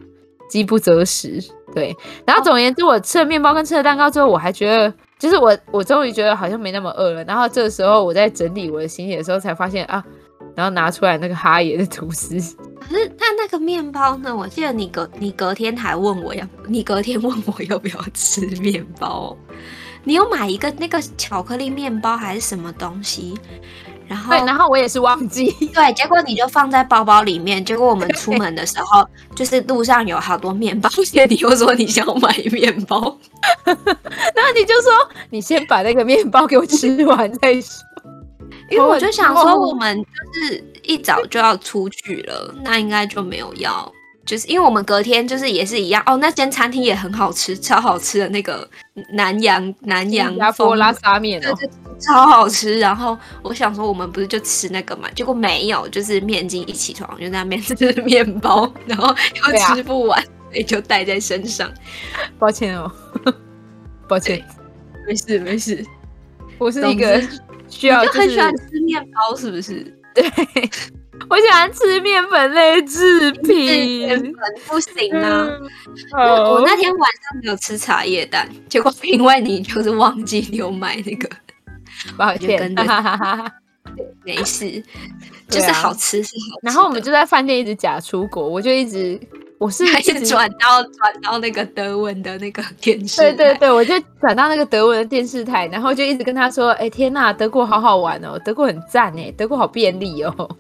[0.50, 1.40] 饥不择食，
[1.72, 1.96] 对。
[2.26, 7.24] 然后总言之，我吃了面包跟吃了蛋糕之后，我还觉得，就是我我终于觉得好像没那么饿了。
[7.24, 10.04] 然后这个时候我在整理我的行李的时候，才发现啊，
[10.56, 12.34] 然后拿出来那个哈爷的吐司。
[12.80, 14.34] 可是那那个面包呢？
[14.36, 19.36] 我记得你隔你隔天还问我要，你隔天问我要不要吃面包。
[20.02, 23.38] 你有买一个那个巧克力面包还是什么东西？
[24.10, 27.64] 然后，对，然后我也是忘记， 对，结果你就放在包包里面。
[27.64, 33.16] 结果我们出门的时候，就是路上有好多面包，而且你又说你想买面包，
[33.64, 34.90] 然后你就说
[35.30, 37.84] 你先把那个面包给我吃完再说。
[38.68, 43.92] 因为我就想说，我们就是一早就要出去了，那应该就没有要。
[44.26, 48.68] 就是因为我们隔天就是也是一样哦，那间餐厅也很好吃，超好吃的那个
[49.12, 51.58] 南洋南洋风拉沙面哦，
[51.98, 52.78] 超好吃。
[52.78, 55.10] 然后我想说，我们不是就吃那个嘛？
[55.16, 61.68] 结果没有，就是面筋一起床就在那边吃面包，然后又吃不完，所以就带在身上。
[62.38, 62.92] 抱歉哦，
[64.06, 64.44] 抱歉，
[65.08, 65.84] 没事没事，
[66.58, 67.20] 我是一个
[67.68, 69.82] 需要就很喜欢吃面包，是不是？
[70.14, 70.24] 对。
[71.28, 74.34] 我喜欢吃面粉类制 品，面粉
[74.66, 75.46] 不行啊！
[76.12, 81.28] 嗯、我我那天晚上没有吃茶叶蛋，结果因为你就是忘记你有买那个，
[82.16, 82.82] 抱歉，跟着
[84.24, 84.82] 没事，
[85.48, 86.66] 就是好吃是好吃。
[86.66, 89.18] 然后我们就在饭店一直假出国，我就一直
[89.58, 100.56] 我是一直转到转到那个德文的那个电视，对对对，我就转到那个德文的电视台，然后就一直跟他说：“哎、欸、天呐，德国好好玩哦，德国很赞哎，德国好便利哦。”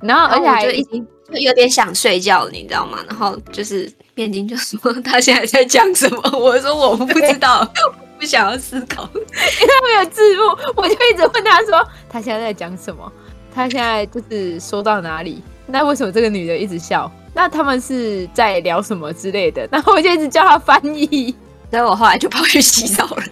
[0.00, 2.98] 然后，而且还就已经就有点想睡觉了，你知道吗？
[3.08, 10.42] 然后就是面筋就说他现在在讲什么，我说我不知道，我不想要思考， 因为他没有字幕，
[10.76, 13.12] 我就一直问他说他现在在讲什么，
[13.54, 15.42] 他现在就是说到哪里？
[15.66, 17.10] 那为什么这个女的一直笑？
[17.34, 19.68] 那他们是在聊什么之类的？
[19.70, 21.34] 然后我就一直叫他翻译，
[21.70, 23.22] 所以我后来就跑去洗澡了。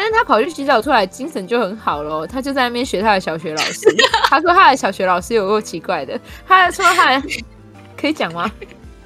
[0.00, 2.26] 但是他跑去洗澡出来，精神就很好喽。
[2.26, 3.86] 他就在那边学他的小学老师。
[4.30, 6.18] 他说他的小学老师有够奇怪的。
[6.48, 7.22] 他说他
[7.98, 8.50] 可以讲吗？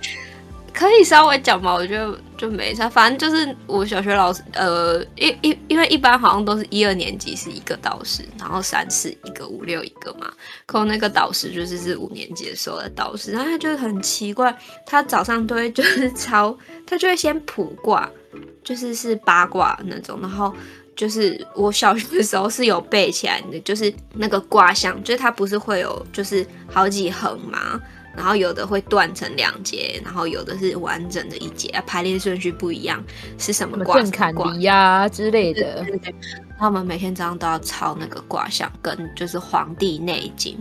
[0.72, 1.74] 可以稍微讲吗？
[1.74, 2.88] 我觉得就没啥。
[2.88, 10.32] 反正就是我小学老师，呃，因因因为一般好像都是一二年级是一个导师，然后三四一个，五六一个嘛。
[10.64, 18.08] 可我那个导师就是是五年级的时候的导师，然后他就很奇怪，他早上都会就是抄，他就会先卜卦，
[18.62, 20.54] 就是是八卦那种，然后。
[20.96, 27.80] 就是我小学的时候是有背起来的，就是那个卦象，就是它不是会有就是好几横嘛，
[28.16, 33.02] 然后有的会断成两节，然后有的是完整的一截，排列顺序不一样，
[33.38, 34.00] 是什么卦？
[34.00, 35.82] 正坎离呀之类的。
[35.82, 36.14] 对对对，
[36.58, 40.56] 他们每天早上都要抄那个卦象，跟就是《黄帝内经》，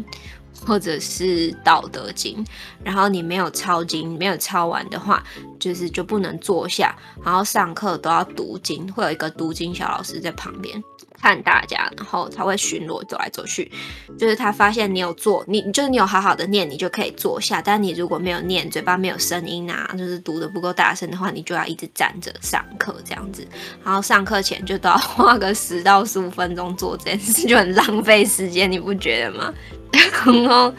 [0.66, 2.44] 或者是《道德经》，
[2.84, 5.24] 然后你没有抄经，没有抄完的话，
[5.60, 10.82] 就是就不能坐下，然后上课都要读经，会有一个读经小老师在旁边。
[11.24, 13.72] 看大家，然后他会巡逻走来走去，
[14.20, 23.48] 就是他发现你有做，你就是你有好好的念，你就可以坐下，但你如果没有念，嘴巴没有声音啊，就是读的不够大声的话，你就要一直站着上课这样子，
[23.86, 29.54] 然后上课前就都要花个十到十五分钟做这件事，就很浪费时间，你不觉得吗？
[29.94, 30.74] 然后，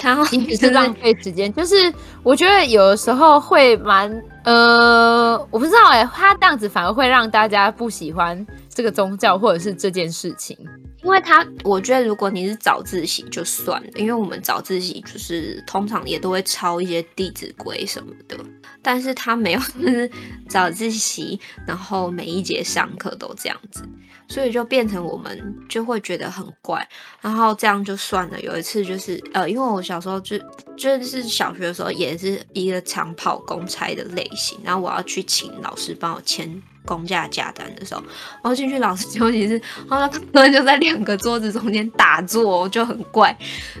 [0.00, 1.92] 然后你只是浪费时间，就是
[2.22, 10.56] 我觉得有的时候会蛮呃，我不知道哎、欸，他这样子反而会让大家不喜欢这个宗教或者是这件事情，
[11.02, 18.36] 因为他我觉得如果你是早自习就算了，因为我们早自习就是通常也都会抄一些《弟子规》什么的，
[18.80, 20.10] 但是他没有就是
[20.48, 23.82] 早自习，然后每一节上课都这样子。
[24.28, 26.88] 所以就变成我们就会觉得很怪，
[27.20, 28.40] 然后这样就算了。
[28.40, 30.38] 有一次就是呃，因为我小时候就
[30.74, 38.02] 就是小学的时候也是一个长跑公差的类型，然后我要去请老师帮我签公假假单的时候，
[38.34, 43.36] 然后进去老师休息室，然后他们就在两个桌子中间打坐，就很怪。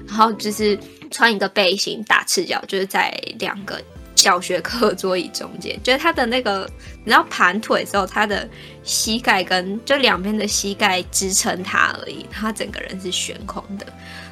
[0.06, 0.78] 然后就是
[1.10, 3.80] 穿一个背心打赤脚，就是在两个。
[4.14, 8.48] 小学课桌椅中间，就是他的那个，你知道盘腿之后，他的
[8.84, 13.86] 膝盖跟就两边的膝盖支撑他而已，他整个人是悬空的。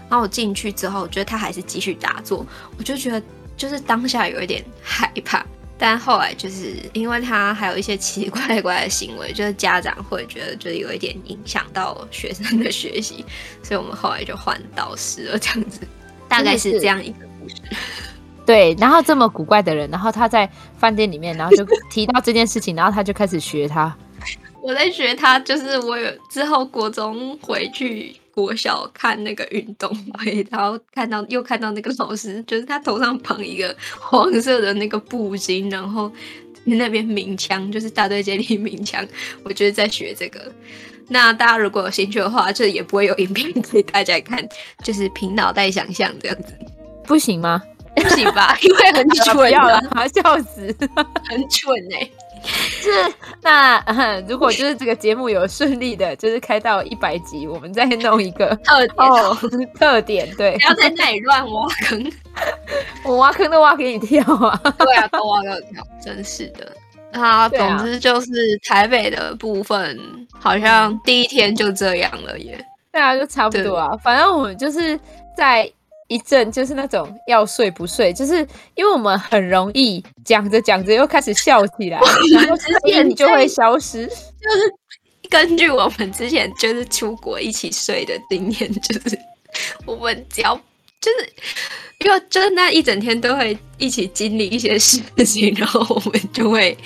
[0.09, 2.47] 然后我进去之后，我觉得他还是继续打坐，
[2.79, 3.21] 我就觉得
[3.57, 5.45] 就是当下有一点害怕。
[5.83, 13.25] 但后来就是因为他还有一些奇奇怪怪的行为，就是家长会觉得就是有一点影响到学生的学习，
[13.63, 15.81] 所以我们后来就换导师了，这样子，
[16.29, 17.57] 大概是这样一个故事。
[18.45, 23.97] 对，然后这么古怪的人，然后他在饭店里面，然后就提到这件事情，然后他就开始学他。
[24.63, 36.11] 我在学他，就是我有之后国中回去国小看那个运动会， 然后看到又看到那个老师， 就是他头上绑一个黄色的那个布巾，然后
[36.65, 39.07] 那边鸣枪，就是大队接力鸣枪。
[39.43, 40.41] 我就是在学这个。
[41.09, 44.49] 那大家如果有兴趣的话，这也不会有影片给大家看，
[44.83, 46.55] 就是凭脑袋想象这样子，
[47.05, 47.61] 不行吗？
[47.97, 49.81] 不行吧，因为很 蠢，不要了，
[50.15, 50.75] 笑死，
[51.29, 52.11] 很蠢哎、欸。
[52.81, 52.91] 是
[53.43, 59.39] 那、嗯，如果就是这个节目有顺利的，就是开到一百集，我们再弄一个特点哦，
[59.79, 62.13] 特点对，不要在那里乱挖坑，
[63.05, 66.73] 我挖坑都挖给你跳啊， 对啊，都挖给我跳，真是的。
[67.13, 68.31] 啊，总之就是
[68.65, 69.99] 台北的部分，
[70.33, 72.65] 好像第一天就这样了耶。
[72.93, 74.99] 对啊，就差不多啊，反正我们就是
[75.37, 75.71] 在。
[76.11, 78.35] 一阵就是那种要睡不睡，就是
[78.75, 82.01] 因为我们很容易讲着讲着又开始笑起来，
[82.35, 84.05] 然后之前就会消失。
[84.09, 84.75] 就是
[85.29, 89.17] 根据我们之前就是出国一起睡的经验，就是
[89.87, 90.57] 我们只要
[91.01, 91.33] 就是
[92.01, 96.77] 因为就是那一整天都会一起经历一些事情，然后我们就会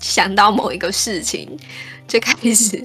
[0.00, 1.58] 想到某一个事情。
[2.06, 2.82] 就开始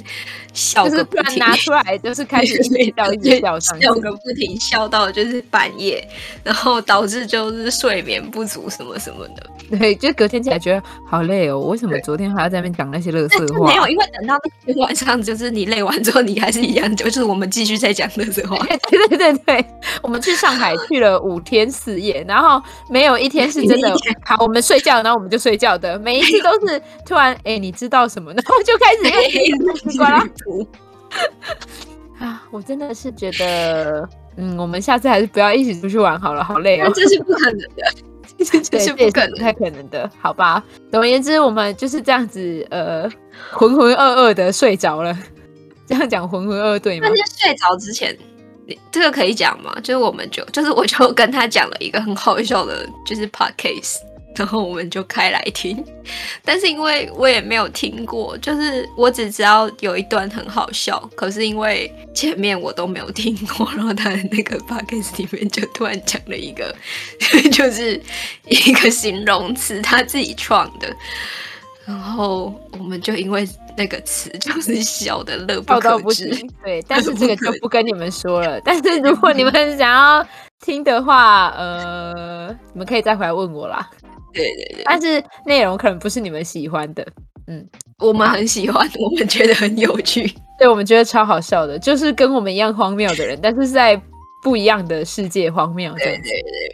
[0.53, 6.05] 笑个不停，就是拿出来就是开始睡觉，一直笑，笑个不停，笑到就是半夜，
[6.43, 9.49] 然后导致就是睡眠不足什么什么的。
[9.77, 11.59] 对，就隔天起来觉得好累哦。
[11.59, 13.67] 我为什么昨天还要在那边讲那些乐色话？
[13.67, 14.35] 没有，因为等到
[14.65, 18.57] 那天晚上，就是你累完之后，你还是一样，就是我们继续在讲乐色话。
[18.89, 19.65] 对对对对，
[20.01, 22.59] 我们去上海去了五天四夜，然后
[22.89, 23.93] 没有一天是真的
[24.25, 28.33] 好，我们睡觉，然后我们就睡觉的，每一次都是突然哎，你知道什么？
[28.33, 28.99] 然后就开始。
[32.19, 36.91] 啊，我真的是觉得，嗯，我们下次还是不要一起出去玩好了，好累哦。
[36.93, 37.83] 这是不可能的，
[38.69, 40.63] 这是不可能，太可能的，好吧？
[40.91, 43.09] 总而言之，我们就是这样子，呃，
[43.51, 45.17] 浑浑噩噩的睡着了。
[45.87, 47.07] 这样讲浑浑噩噩对吗？
[47.09, 48.15] 那天睡着之前，
[48.91, 49.73] 这个可以讲吗？
[49.81, 53.95] 就是我们就，就是我就跟他讲了一个很好笑的，就是 podcast。
[54.35, 55.83] 然后我们就开来听，
[56.45, 66.73] 但是因为我也没有听过，就是我只知道有一段很好笑，可是因为前面我都没有听过，然后他的那个 podcast 里面就突然讲了一个，
[67.51, 68.01] 就是
[68.47, 70.87] 一个形容词，他自己创的，
[71.85, 76.29] 然后我们就因为那个词就是笑的乐不可支，
[76.63, 78.61] 对，但是这个就不跟你们说了。
[78.61, 80.25] 但是如果你们想要
[80.61, 83.89] 听的话，呃，你们可以再回来问我啦。
[84.33, 87.05] 对对对，但是内容可能不是你们喜欢的，
[87.47, 87.67] 嗯，
[87.97, 93.99] 我们很喜欢，我们觉得很有趣，对，我们觉得超好笑的，就是跟我们一样荒谬的人，但是在
[94.41, 96.71] 不一样的世界荒谬，对对对，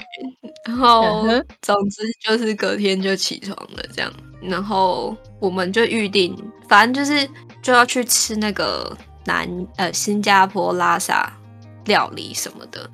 [0.67, 1.25] 然后
[1.61, 6.35] 总之就是隔天就起床了，这样，然后我们就预定，
[6.67, 7.27] 反正就是
[7.63, 8.95] 就要去吃那个
[9.25, 11.31] 南呃新加坡拉萨
[11.85, 12.87] 料理什么的，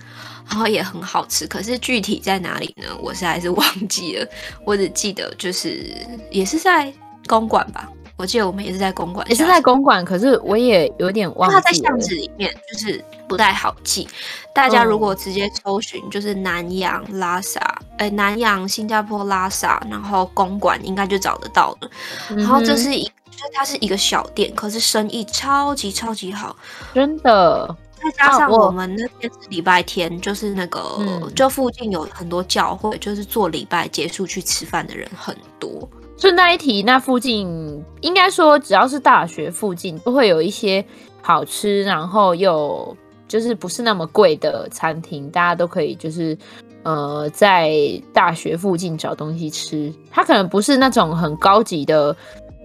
[0.52, 1.47] 然后也很好吃。
[1.47, 2.86] 可是具体在哪里呢？
[3.02, 4.28] 我实在是忘记了，
[4.66, 5.91] 我只记得就是
[6.30, 6.93] 也是在
[7.26, 7.89] 公馆吧。
[8.18, 11.62] 我记得我们也是在公馆，也是在公馆，可是我也有点忘记了。
[11.62, 14.08] 它在巷子里面，就是不太好记。
[14.54, 17.60] 大家如果直接搜寻，就是南洋拉萨，
[17.97, 21.89] 哎、嗯，南洋新加坡拉萨，然后公馆应该就找得到了。
[22.30, 26.56] 嗯、然后这是一，就是它是一个小店，可是生意超级超级好，
[26.93, 27.76] 真的。
[28.04, 35.88] 再加上我们那天是礼拜天，就是那个，嗯、就附近有很多教会，就是做礼拜结束去吃饭的人很多。
[36.18, 40.86] 顺带一提，那附近应该说，只要是大学附近，都会有一些
[41.22, 42.95] 好吃，然后又
[43.28, 46.38] 就是不是那么贵的餐厅，大家都可以就是
[46.84, 47.74] 呃在
[48.14, 49.91] 大学附近找东西吃。
[50.12, 52.16] 它可能不是那种很高级的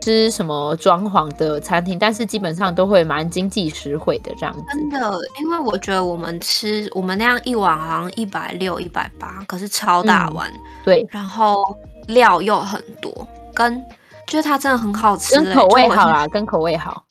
[0.00, 4.62] 吃什么装潢的餐厅，但是基本上都会蛮经济实惠的这样子。
[4.72, 11.62] 真的，因为我觉得我们吃我们那样一碗好像一百六、一百八，可是超大碗，嗯，对，然后
[12.08, 13.26] 料又很多。
[13.54, 13.82] 跟
[14.26, 17.02] 就是它真的很好吃，跟口味好啦，跟口味好。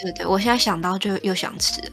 [0.00, 1.88] 对对对，我现在想到就又想吃了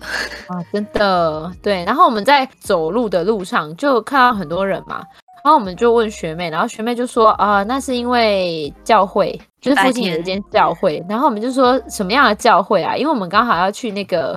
[0.48, 1.84] 啊，真的对。
[1.86, 5.04] 然后我们在走路的路上就看到很多人嘛，
[5.46, 11.06] 然后我们就问学妹，然后学妹就说啊，那是因为教会，就是附近有一间教会。
[11.08, 12.96] 然后我们就说什么样的教会啊？
[12.96, 14.36] 因为我们刚好要去那个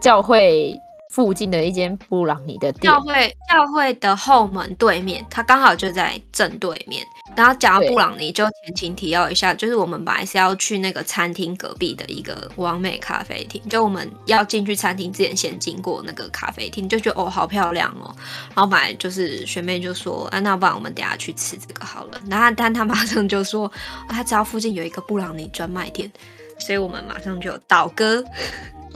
[0.00, 0.74] 教会。
[1.16, 7.02] 附近的一间布朗尼的店，教会教会的后门对面，它刚好就在正对面。
[7.34, 18.14] 然后讲到布朗尼，就前情提要一下，就是我们本来是要去那个餐厅隔壁的一个完美咖啡厅，就我们要进去餐厅之前，先经过那个咖啡厅，就觉得哦，好漂亮哦。
[18.54, 22.20] 然后本来就是学妹就说，啊，那不然我们等下去吃这个好了。
[22.28, 23.72] 然后但她马上就说，
[24.06, 26.12] 她知道附近有一个布朗尼专卖店，
[26.58, 28.22] 所以我们马上就倒戈。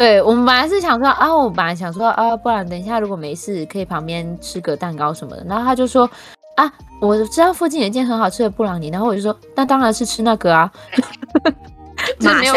[0.00, 5.44] 对，我们本来是想说啊，我本来想说啊，不然等一下如果没事，可以旁边吃个蛋糕什么的。
[5.46, 6.08] 然后他就说
[6.56, 6.72] 啊，
[7.02, 8.88] 我知道附近有一间很好吃的布朗尼。
[8.88, 10.72] 然后我就说，那当然是吃那个啊，
[12.40, 12.54] 没有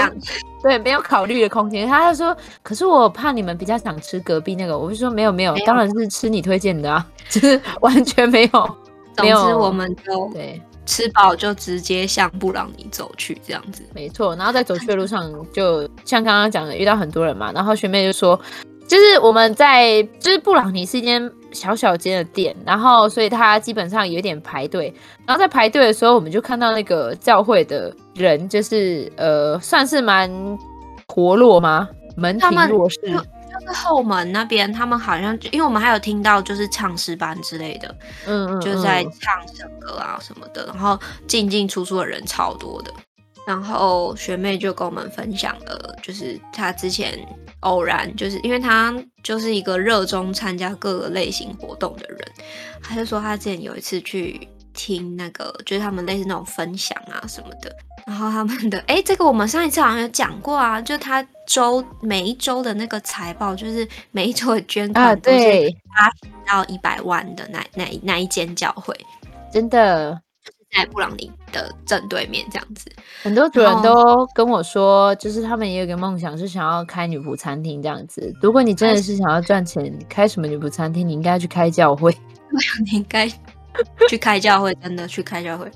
[0.61, 1.85] 对，没有考虑的空间。
[1.85, 4.79] 他就说，可是我怕你们比较想吃隔壁那个。
[4.79, 8.77] 我就说没有没有，当然是吃你推荐的啊，就是完全没有，
[9.21, 10.61] 没有，总之我们都对。
[10.85, 14.35] 吃饱就直接向布朗尼走去，这样子没错。
[14.35, 17.51] 然后在走去的路上， 就像刚刚讲的，遇到很多人嘛。
[17.53, 18.39] 然后学妹就说，
[18.87, 24.93] 就是我们在，就是布朗尼是一间小小间的店，然后所以它基本上有点排队。
[25.25, 30.29] 然后在排队的时候，我们就看到那个教会的人，就是呃，算是蛮
[31.07, 31.87] 活络吗？
[32.17, 32.99] 门庭若市。
[33.59, 37.95] 就是后门那边，他们好像因为我们还有听到就是唱诗班之类的，
[38.25, 42.91] 嗯，嗯，嗯，就在唱圣歌啊什么的，然后进进出出的人超多的。
[43.45, 47.19] 然后学妹就跟我们分享了，就是她之前
[47.59, 52.19] 偶然就是因为她就是一个热衷参加各个类型活动的人，
[52.81, 57.69] 她就说她之前有一次去听那个，就是他们类似那种分享啊什么的。
[58.05, 65.37] 然后他们的哎，这个我们上一次好像有讲过啊，就他周每一周的那个财报，就是每一周的捐款都是
[65.95, 68.95] 八十到一百万的那、啊、那那，一间教会，
[69.51, 70.11] 真的
[70.43, 72.91] 就是在布朗尼的正对面这样子。
[73.21, 78.33] 很多主人都跟我说，就是他们也有个梦想，是想要开女仆餐厅这样子。
[78.41, 82.15] 如果你真的是想要赚钱，开什么女仆餐厅，你应该去开教会。
[82.85, 83.27] 你应该。
[84.09, 85.69] 去开教会，真的去开教会，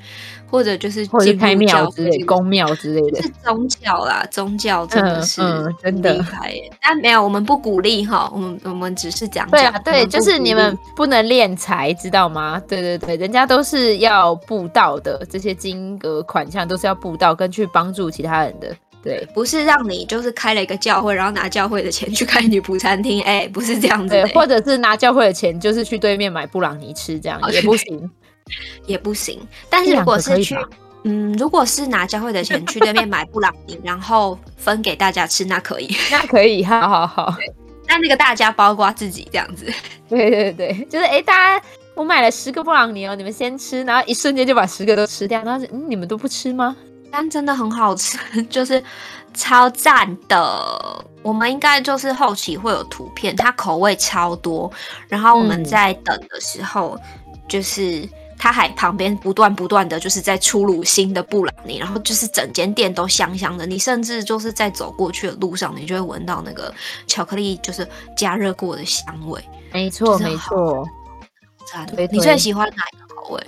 [0.50, 6.54] 或者就是或者开庙之类、宫庙之类的，是宗教啦，宗教真的是嗯，嗯，真的厉害。
[6.82, 9.52] 但没有，我们不鼓励哈，我们我们只是讲讲。
[9.52, 12.62] 对啊，对，就是你们不能敛财，知道吗？
[12.68, 18.76] 对对对，人家都是要布道的，这些金额款项都是要布道，跟去帮助其他人的。
[19.08, 24.24] 对，不是让你就是开了一个教会，然后拿教会的钱去开女仆餐厅，哎、欸，不是这样子、欸。
[24.24, 28.12] 对，或者是拿教会的钱，就是去对面买布朗尼吃，这样、也不行，
[28.86, 29.40] 也不行。
[29.70, 30.58] 但是如果是去，
[31.04, 37.34] 嗯，如果是拿教会的钱去对面买布朗尼，然后分给大家吃，那可以， 那可以，好好好。
[37.88, 39.66] 那那个大家包括自己这样子，
[40.10, 46.76] 对对对，就是哎、欸，大家我买了十个布朗尼哦，你们先吃，然后一瞬间就把十个都吃掉，然后嗯，你们都不吃吗？
[47.12, 48.18] 但真的很好吃，
[48.50, 48.84] 就是
[49.34, 51.06] 超赞的。
[51.24, 54.72] 我们应该就是后期会有图片，它口味超多。
[55.08, 56.98] 然后我们在等的时候，
[57.28, 63.66] 嗯、就是它还旁边不断不断的就是在出炉新的布朗尼，然后就是整间店都香香的。
[63.66, 66.74] 你甚至就是在走过去的路上，你就会闻到那个
[67.08, 67.86] 巧克力就是
[68.16, 69.44] 加热过的香味。
[69.74, 70.88] 没错，就是、没错。
[72.10, 73.44] 你最喜欢哪一个口味？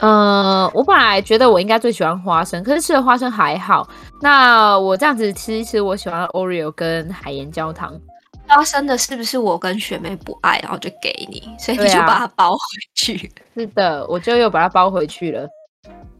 [0.00, 3.88] 呃，我本来觉得我应该最喜欢花生，可是吃的花生还好。
[4.20, 7.98] 那我这样子吃一吃，我喜欢 Oreo 跟海盐焦糖。
[8.46, 12.58] 花生的是不是我跟学妹不爱，然后就给你，所以你就把它包回
[12.94, 13.16] 去。
[13.16, 15.48] 啊、是的，我就又把它包回去了。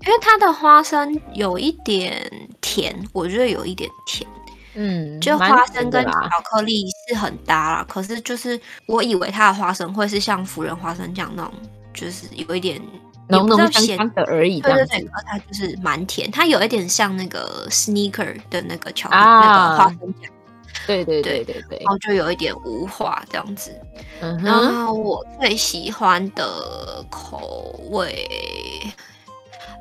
[0.07, 4.29] 因为它的花生有一点甜，我觉得有一点甜。
[4.75, 7.87] 嗯，就花生跟巧克力是很搭啦。
[7.89, 11.53] 可是就是我以为它的花生会是像福仁花生酱那种，
[11.93, 12.81] 就是有一点
[13.29, 14.61] 浓浓香香的而已。
[14.61, 20.31] 对对对，它就是蛮甜，它有一点像那个 sneaker 的那个巧克力、啊、那个花生酱。
[20.87, 23.71] 对对对对对，然后就有一点无化这样子。
[24.21, 28.29] 嗯，然后我最喜欢的口味，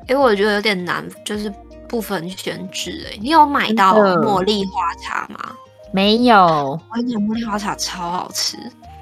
[0.08, 1.52] 因为我觉得有点难，就是
[1.86, 3.06] 不分选址。
[3.10, 5.38] 哎，你有买到茉莉花茶吗？
[5.92, 6.36] 没有。
[6.36, 8.56] 我跟你讲，茉莉花茶超好吃。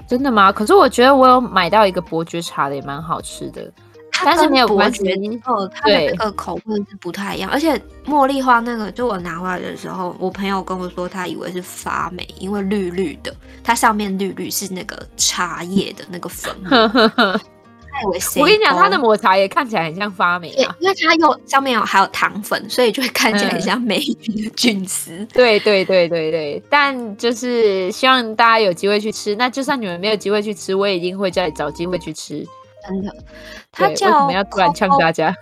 [0.09, 0.51] 真的吗？
[0.51, 3.70] 可是我觉得我有买到一个伯爵茶的，也蛮好吃的。
[4.24, 5.14] 但是没有伯爵，
[5.44, 16.54] 哦，它的那个口味是不太一样，而且茉莉花那个，就我拿回来的时候，我朋友跟我说，他以为是发霉，因为绿绿的，它上面绿绿是那个茶叶的那个粉
[18.36, 25.24] 我跟你讲，它的抹茶也看起来很像发霉啊，因为它有上面有还有糖粉，所以就会看起来很像霉菌的菌丝。
[25.32, 32.44] 对对对对对，但就是希望大家有机会去吃，那就算你们没有机会去吃，我也一定会再找机会去吃。
[32.86, 33.14] 真的，
[33.70, 35.34] 它叫为什么要突然呛大家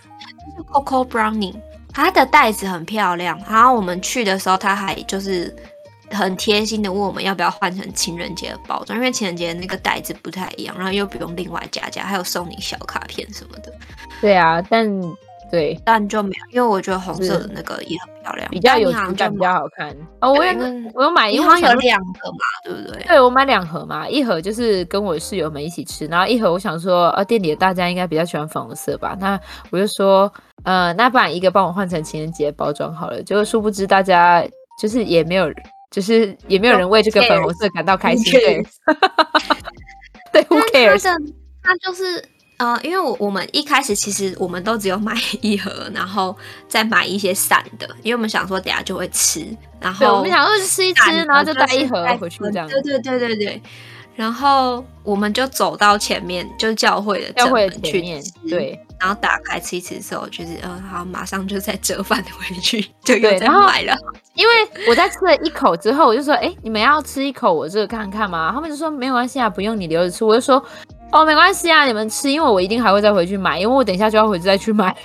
[0.73, 1.55] ？Coco Brownie，
[1.93, 3.41] 它的袋子很漂亮。
[3.49, 5.55] 然后我们去的时候，他还就是
[6.11, 13.73] 很贴心的问我们要不要换成情人节的包装，因为情人节那个袋子不太一样，然后又不用另外加价，还有送你小卡片什么的。
[14.21, 14.89] 对啊，但。
[15.51, 19.95] 对，但就没有，因为我觉得红色的那个也很漂亮，比较有质感，比较好看。
[20.21, 20.53] 哦，我有，
[20.95, 23.03] 我有买一盒，有两盒嘛，对不对？
[23.05, 29.39] 对，我买两盒嘛，一盒就是跟我室友们一起吃，然后一盒我想说，呃，店里的大家应该比较喜欢粉红色吧，那
[29.71, 30.33] 我就说，
[30.63, 33.23] 呃，那不然一个帮我换成情人节包装好了。
[33.23, 34.45] 结果殊不知大家
[34.81, 35.53] 就是也没有，
[35.91, 38.33] 就是也没有人为这个粉红色感到开心。
[38.33, 38.67] 对，
[40.33, 41.03] 对，Who cares？
[41.63, 42.25] 他就是。
[42.61, 46.37] 呃，因为我我们一开始其实我们都只有买一盒，然后
[46.69, 49.47] 再买一些散的，因为我们想说等下就会吃，
[49.81, 52.69] 然后我们想说吃一吃，然后就带一盒回去这样。
[52.69, 53.63] 对对对对对。
[54.15, 58.79] 然后我们就走到前面，就是教会的教会的前面，对。
[59.01, 63.97] 然后打开吃一吃之后，就是嗯、呃，好，马上就再折返回去，就 又再买了。
[64.35, 64.53] 因为
[64.87, 68.51] 我在吃了一口之后，我就说，哎，你们要吃一口我这个看看吗？
[68.55, 70.23] 他们就说没有关系啊，不用你留着吃。
[70.27, 70.63] 我就说。
[71.13, 74.97] 哦，没关系啊，你们吃，因为我一定还会再回去买，因为我等一下就要回去再去买。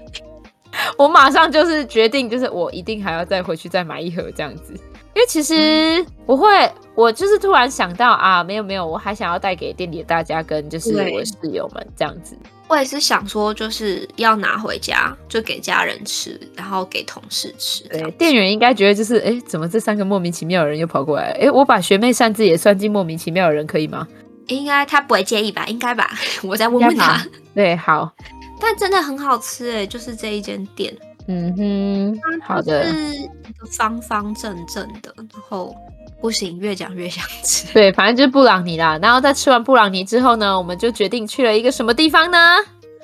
[0.96, 4.74] 我马上就是决定，就是我一定还要再回去再买一盒这样子。
[5.12, 6.48] 因为其实我会，
[6.94, 12.36] 我就是突然想到啊，没有没有，我还想要带给店里的大家跟就是我室友们这样子。
[12.68, 17.82] 我也是想说，就是要拿回家就给家人吃，然后给同事吃。
[17.88, 21.36] 对，店员应该觉得就是，哎，怎么这三个莫名其妙的人又跑过来？
[21.40, 24.06] 哎，我把学妹擅自也算进莫名其妙的人可以吗？
[24.50, 25.64] 应该他不会介意吧？
[25.66, 26.10] 应该吧，
[26.44, 27.24] 我再问问他。
[27.54, 28.12] 对，好。
[28.60, 30.94] 但真的很好吃哎，就是这一间店。
[31.28, 32.84] 嗯哼，好的。
[32.86, 33.26] 是一
[33.58, 35.74] 个方方正正的，然后
[36.20, 37.72] 不行，越讲越想吃。
[37.72, 38.98] 对，反正就是布朗尼啦。
[39.00, 42.38] 然后在吃完布朗尼之后呢，我们就决定去了一个什么地方呢？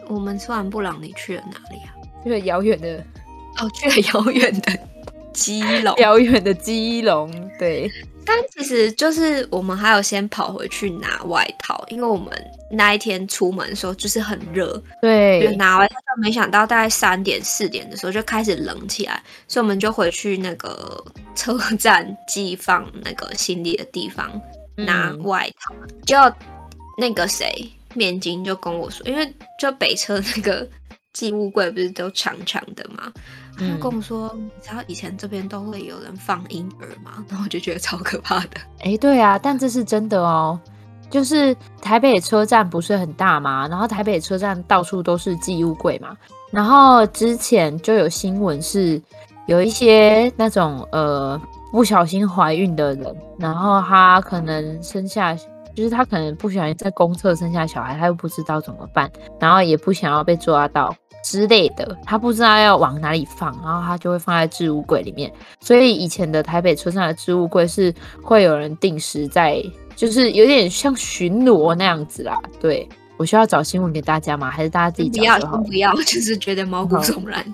[0.09, 1.94] 我们吃完布朗尼去了哪里啊？
[2.22, 2.99] 去了遥远的，
[3.59, 4.78] 哦，去了遥远的
[5.32, 7.90] 基隆， 遥远的基隆，对。
[8.27, 12.29] 但其实就是我们还有先跑回去拿外套，因为我们
[12.70, 21.03] 那一天出门的时候就是很热，对，就拿外套，没想到大概三点四点的时候就开始冷起来，所以我们就回去那个
[21.37, 24.29] 车站寄放那个行李的地方
[24.74, 26.16] 拿外套，嗯、就
[26.99, 30.68] 那个谁面筋就跟我说，因为就北车那个
[31.12, 33.12] 寄物柜不是都长长的吗？
[33.59, 38.61] 他跟我说：“你知道以前这边都会有人放婴儿吗？” 然后我就觉得超可怕的。
[38.80, 40.59] 哎，对啊，但这是真的哦。
[41.09, 46.16] 就是台北车站不是很大嘛，然后台北车站到处都是寄物柜嘛。
[46.50, 49.00] 然后之前就有新闻是
[49.46, 51.40] 有一些那种呃
[51.70, 55.32] 不小心怀孕的人，然后他可能生下，
[55.76, 60.92] 就是他可能不小心在公厕生下小孩，他又不知道怎么办，然后也不想要被抓到。
[61.27, 65.33] 之类的，他不知道要往哪里放，然后他就会放在置物柜里面。
[65.59, 69.61] 所以以前的台北车站的置物柜是会有人定时在，
[69.97, 72.41] 就是有点像巡逻那样子啦。
[72.61, 74.49] 对，我需要找新闻给大家吗？
[74.49, 75.18] 还是大家自己找？
[75.18, 77.45] 不要，不要，就是觉得毛骨悚然，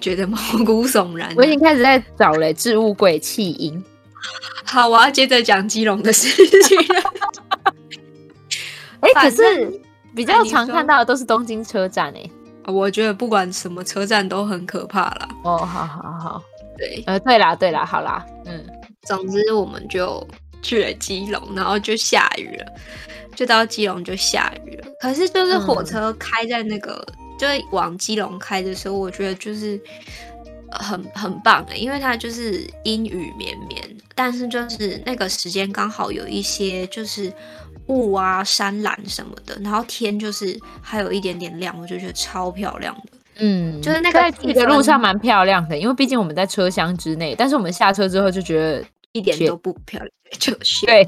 [0.00, 1.34] 觉得毛骨悚然。
[1.36, 3.82] 我已经开始在找了置物柜弃婴。
[4.64, 6.28] 好，我要接着讲基隆的事
[6.62, 7.02] 情了。
[9.00, 9.80] 哎、欸，可是
[10.14, 12.30] 比较常看到的都是东京车站哎、欸。
[12.72, 15.28] 我觉得不管什么车站都很可怕啦。
[15.44, 16.42] 哦，好好好，
[16.76, 18.64] 对，呃，对啦，对啦，好啦，嗯，
[19.02, 20.26] 总之我们就
[20.62, 22.66] 去了基隆，然后就下雨了，
[23.34, 24.88] 就到基隆就下雨了。
[25.00, 29.80] 可是就是火车开在那个，嗯、就是往基隆开的时候，我觉得就是
[30.70, 37.32] 很很棒的，因为它就是阴雨绵绵，但是就是那个时间刚好有一些就是
[37.88, 43.18] 雾啊、山岚什么的，然后天就是还有一点点亮，我就觉得超漂亮的。
[43.40, 50.52] 嗯，就是那个在去的路上蛮漂亮的，因为毕竟我们在车厢之内，但是我们下车之后就觉得一点都不漂亮，就
[50.84, 51.04] 对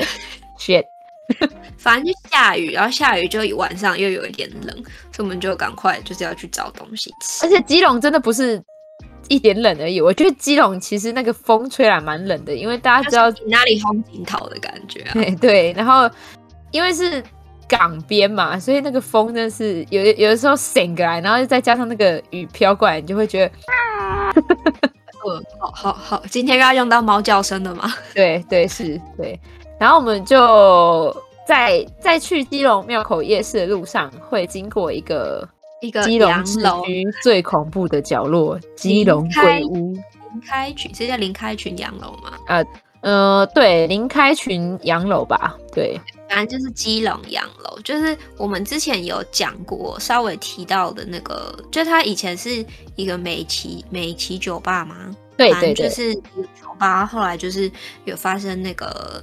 [0.59, 0.85] ，shit，
[1.77, 4.75] 反正就下雨，然后下雨就晚上又有一点冷，
[5.13, 7.45] 所以我们就赶快就是要去找东西吃。
[7.45, 8.63] 而且基隆真的不是
[9.27, 16.09] 一点冷而已，我觉得基隆其实那个风吹来蛮冷的，因为大家知道哪里风景好的感觉啊，对 对，然后
[16.71, 17.23] 因为是。
[17.69, 24.35] 港边嘛，所以那个风真的是有有的时候醒过来，然后又再加上那个雨飘过来，你就会觉得啊，
[25.25, 27.89] 呃，好好好，今天又要用到猫叫声了吗？
[28.13, 29.39] 对对是，对。
[29.79, 31.17] 然后我们就
[31.47, 35.49] 在在去基隆庙口夜市的路上，会经过一个
[35.81, 39.93] 一个基隆市区最恐怖的角落——基隆鬼屋。
[39.93, 42.33] 林开群，这叫林开群洋楼吗？
[42.49, 42.65] 啊
[43.03, 45.97] 呃，对，林开群洋楼吧，对。
[46.31, 52.65] 反正就是基隆洋楼，就是我们之前有讲过，稍微提到的那个，就他以前是
[52.95, 54.95] 一个美琪美琪酒吧嘛，
[55.37, 57.69] 对对对，就是酒吧，后来就是
[58.05, 59.21] 有发生那个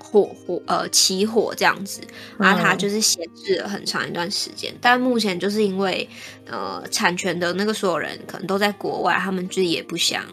[0.00, 2.00] 火火呃起火这样子，
[2.38, 6.08] 然后他就是闲置了很长一段时间，嗯、但目前就是因为
[6.46, 10.24] 呃产权的那个所有人可能都在国外，他们就也不想。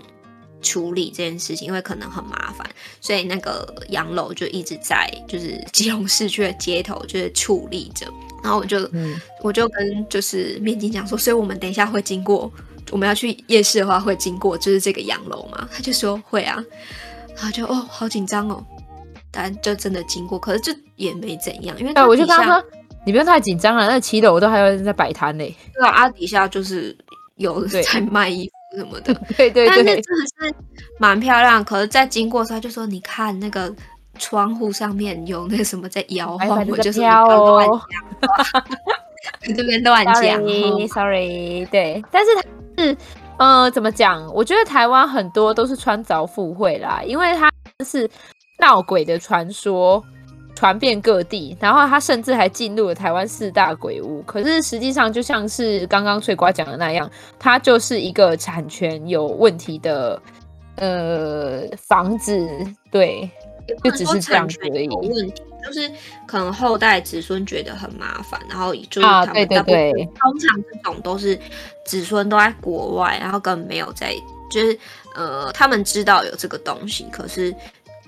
[0.62, 2.68] 处理这件事情，因为可能很麻烦，
[2.99, 8.07] 所以那个洋楼就一直在就是吉隆市区的街头就是处理着。
[8.43, 12.51] 然后我就、嗯、我就跟就是面筋讲说，所以我们等一下会经过，
[12.89, 15.70] 我们要去夜市的话会经过就是这个洋楼嘛？
[15.72, 16.64] 他就说会啊，
[17.36, 18.66] 然后就哦好紧张哦，
[19.30, 22.64] 但就真的经过，可是就也没怎样，因为我就跟他说
[23.05, 25.45] 你不用太紧张了，那七楼我都还有人在摆摊呢。
[25.76, 26.97] 对啊，啊底下就是
[27.36, 28.51] 有在卖衣服。
[28.76, 30.55] 什么的， 对对对，但是真的是
[30.99, 31.63] 蛮漂亮。
[31.63, 33.74] 可是，在经过的时候，他就说：“你看那个
[34.17, 38.63] 窗户上面有那个什么在摇晃。”我就是乱讲，
[39.47, 40.24] 你这边乱讲
[40.88, 41.65] ，sorry。
[41.65, 42.41] 对，但是他
[42.84, 42.97] 是
[43.38, 44.26] 呃，怎么讲？
[44.34, 47.51] 我觉得台湾很多都是穿凿附会啦，因为他
[47.86, 48.09] 是
[48.59, 50.03] 闹鬼的传说。
[50.62, 54.22] 传遍各地，然后他甚至还进入了台湾四大鬼屋。
[54.28, 57.09] 可是实际上，就像是刚刚翠瓜讲的那样，
[57.39, 60.22] 它就是一个产权有问题的
[60.76, 62.47] 呃房子，
[62.91, 63.28] 对，
[63.84, 64.86] 就只是这样子而已。
[64.86, 65.91] 有问题就是
[66.28, 71.36] 可能后代子孙觉得很麻烦，然后就是他们啊，对对对，通常这种都是
[71.88, 74.14] 子孙都在国外，然后根本没有在，
[74.51, 74.78] 就是
[75.16, 77.51] 呃，他们知道有这个东西，可是。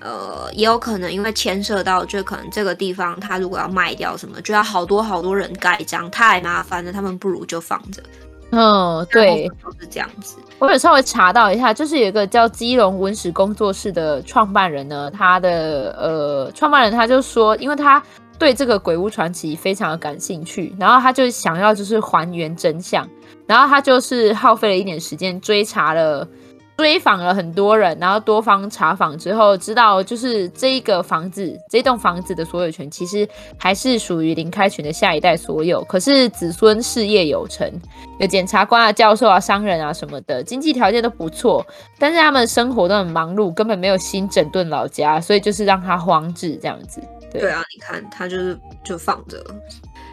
[0.04, 6.92] 呃，也有可能因为牵涉到，就可能这个地方他如果要卖掉什么，就要好多好多人盖章，太麻烦了。
[6.92, 8.02] 他们不如就放着。
[8.50, 10.36] 嗯，对，都是这样子。
[10.58, 18.00] 我有稍微查到一下，就是有一个叫基隆文史工作室的创办人呢，他的呃创办人他就说，因为他
[18.38, 23.08] 对这个鬼屋传奇非常的感兴趣，然后他就想要就是还原真相，
[23.46, 26.28] 然后他就是耗费了一点时间追查了。
[26.76, 35.84] 追访了很多人，然后多方查访之后，知道就是这一个房子，这栋房子的所有权其实还是属于林开群的下一代所有。
[35.84, 37.70] 可是子孙事业有成，
[38.18, 41.64] 有检察官啊、教授啊、商人啊什么的，经济条件都不错，
[41.98, 47.00] 但是他们生活都很忙碌，根本没有心整顿老家，所以就是让他荒置这样子。
[47.30, 49.44] 对，对啊，你看他就是就放着。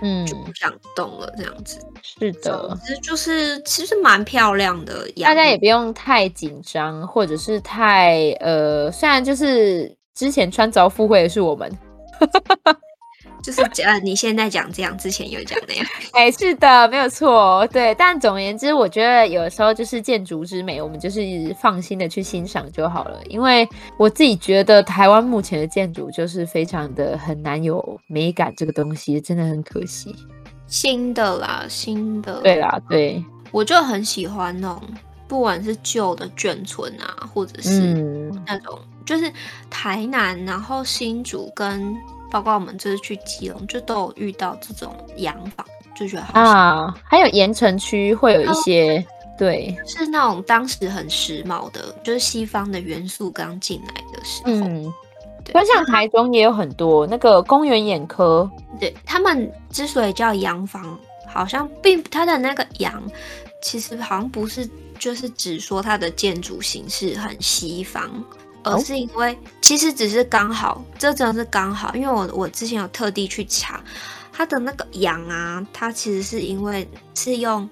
[0.02, 1.80] 嗯，就不想动了，这样子。
[2.02, 11.72] 是的，其实就是其实蛮漂亮的，大家也不用太紧张，或者是太呃，虽然就是之前穿凿附会的是我们。
[13.42, 17.96] 就是呃你现在讲这样，之前有讲那样， 哎、欸，是的，没有错，对。
[17.96, 21.22] 但总而言之，我觉得有时候就是建筑之美，我们就是
[21.60, 23.20] 放心的去欣赏就好了。
[23.30, 23.68] 因为
[23.98, 30.16] 我自己觉得台湾目前的建筑就是非常的很难有美感，这个东西真的很可惜。
[30.68, 34.82] 新的啦，新的，对啦，对，我就很喜欢那种，
[35.28, 37.80] 不管是旧的眷村啊，或者是
[38.46, 39.32] 那种，嗯、就是
[39.70, 41.96] 台南，然后新竹跟。
[42.32, 46.96] 包括我们这次去基隆，就都有遇到这种洋房，就觉得好啊。
[47.04, 49.06] 还有盐城区会有一些，
[49.38, 54.52] 对，是那种当时很时髦的，就是西方的元素刚进来的时候。
[54.52, 54.94] 嗯，
[55.44, 55.66] 对。
[55.66, 63.04] 像台中也有很多那个公园眼科，对，他们之所以叫洋房，好像并它的那个洋，
[63.62, 64.68] 其实好像不是，
[64.98, 68.10] 就是只说它的建筑形式很西方。
[68.64, 73.84] 而是因为其实只是刚好，这真的是刚好，因为我我之前有特地去查，
[74.32, 77.70] 它的那个羊啊，它其实是因为是用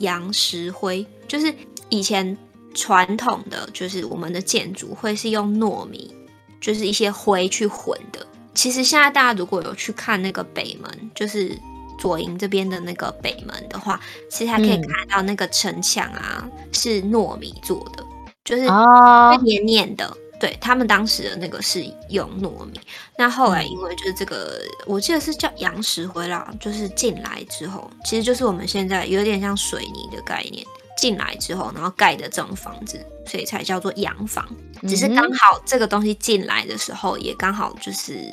[0.00, 1.54] 羊石灰，就是
[1.88, 2.36] 以前
[2.74, 6.14] 传统的就是我们的建筑会是用糯米，
[6.60, 8.26] 就是一些灰去混的。
[8.54, 11.56] 其实现在大家如果有去看那个北门，就是
[11.98, 18.04] 左营这边的那个北门的话，其实还可以看到那个城墙啊、嗯、是糯米做的，
[18.44, 20.16] 就是会黏黏的。
[20.42, 22.80] 对，他们当时的那个是用糯米，
[23.16, 30.66] 那后来因为就是这个，嗯、我记得是叫洋石灰啦，就是进来之后，其实就是我们现在有点像水泥的概念，
[30.96, 34.44] 进来之后，然后盖的这种房子，所以才叫做洋房。
[34.88, 38.28] 只是刚好这个东西进来的时候，也刚好就是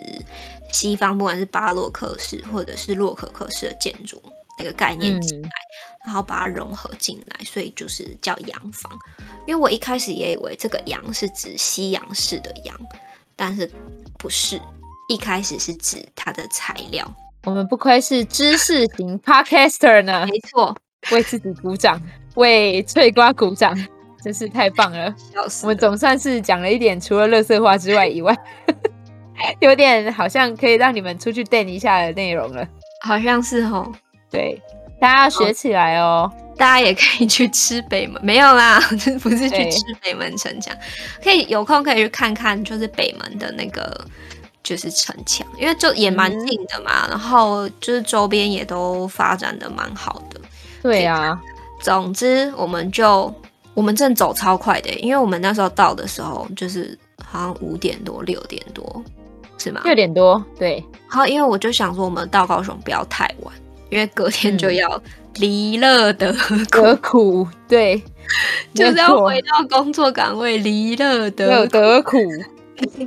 [0.72, 4.20] 西方不管是巴洛克式或者是洛可可式的建筑
[4.60, 5.48] 那个概念进来。
[5.48, 5.52] 嗯
[6.06, 8.90] 然后把它融合进来，所以就是叫洋房。
[9.46, 12.76] 因为我一开始也以为这个洋是指西洋式的洋，
[13.36, 13.70] 但是
[14.18, 14.60] 不是，
[15.10, 17.14] 一开始是指它的材料。
[17.44, 20.76] 我们不愧是知识型 Podcaster 呢，没错，
[21.12, 22.02] 为自己鼓掌，
[22.36, 23.78] 为翠瓜鼓掌，
[24.24, 25.10] 真是太棒了。
[25.36, 28.36] 了我们总算是讲了一点除了乐色话之外以外，
[29.60, 32.66] 有点好像可以让你们出去垫一下的内容了。
[33.06, 33.92] 好像是哦，
[34.30, 34.62] 对。
[35.00, 36.30] 大家要学起来哦！
[36.58, 38.82] 大家也可以去吃北门，没有啦，
[39.24, 40.76] 不是去吃北门城墙，
[41.24, 44.06] 可以有空可以去看看，就是北门的那个
[44.62, 50.42] 就是城墙，因为就也蛮近的嘛，嗯、然后就是周边也都发展的蛮好的。
[50.84, 51.40] 对啊，
[51.82, 53.34] 总之我们就
[53.74, 59.02] 我们正走超快的，因为我们那时候到的时候就是好像五点多六点多，
[59.58, 59.80] 是吗？
[59.86, 60.84] 六点多，对。
[61.10, 63.54] 然后因为我就想说，我们到高雄不要太晚。
[63.90, 65.02] 因为隔天就要
[65.36, 66.34] 离乐得
[66.72, 68.02] 何苦，对，
[68.74, 72.18] 就是要回到工作岗位，离乐得得苦。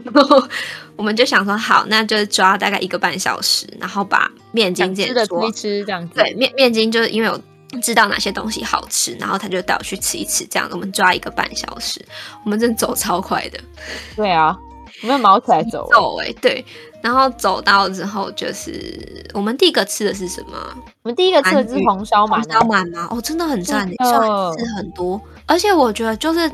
[0.05, 0.43] 然后
[0.97, 6.15] 我们就想说，好，那就抓大概一个半小时，然后把面筋这的吃一吃，这样子。
[6.15, 7.41] 对，面面筋就是因为我
[7.81, 12.05] 知道哪些东西好吃，然后他就带我去吃一吃，这样我们抓一个半小时，
[12.45, 13.59] 我们真的走超快的。
[14.15, 14.55] 对啊，
[15.03, 16.63] 我们毛起来走走哎，对。
[17.03, 20.57] 然后走到之后，就是我们第一个吃的是什么？
[21.03, 22.37] 我们第一个吃的是红烧鳗。
[22.37, 23.09] 红烧鳗吗？
[23.11, 25.21] 哦，真的很赞，你吃很多。
[25.47, 26.49] 而且我觉得，就是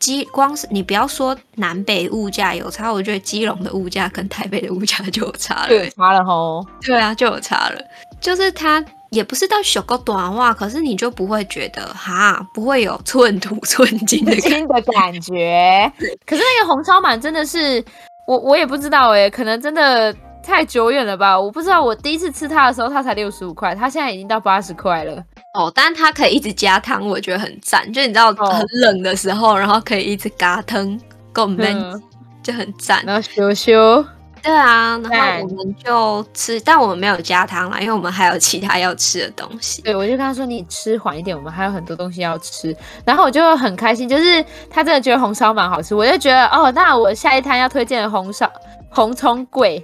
[0.00, 5.68] 基光是你不要说南北物价有差，我觉得基隆的物价跟台北的物价就有差了。
[5.68, 6.66] 对，差了吼。
[6.80, 7.80] 对啊，就有差了。
[8.20, 15.92] 就是它也不是到小个短袜，可是你就不会觉得哈，不会有寸土寸金的金的感觉。
[16.26, 17.84] 可是那个红烧鳗真的是。
[18.26, 21.38] 我我也不知道哎，可能真的太久远了吧。
[21.38, 25.22] 我不知道，我第一次吃它的时候，它才六十五块，它现在已经到八十块了。
[25.54, 27.84] 哦，但它可以一直加汤，我觉得很赞。
[27.92, 30.98] 就你知道很冷的时候，哦、然后可以一直嘎汤，
[31.32, 32.02] 够闷，嗯、
[32.42, 33.02] 就很赞。
[33.04, 34.04] 然后羞羞。
[34.42, 39.80] 对啊，然后我们就吃，但我们没有加汤啦，因为我们还有其他要吃的东西。
[39.82, 42.76] 对，我就跟他说，你吃缓一点，我们还有很多东西要吃。
[43.04, 48.50] 然后我就很开心，就是他真的觉得红烧蛮好吃，我就觉得哦，那我下一摊要推荐的红烧
[48.90, 49.80] 红葱粿，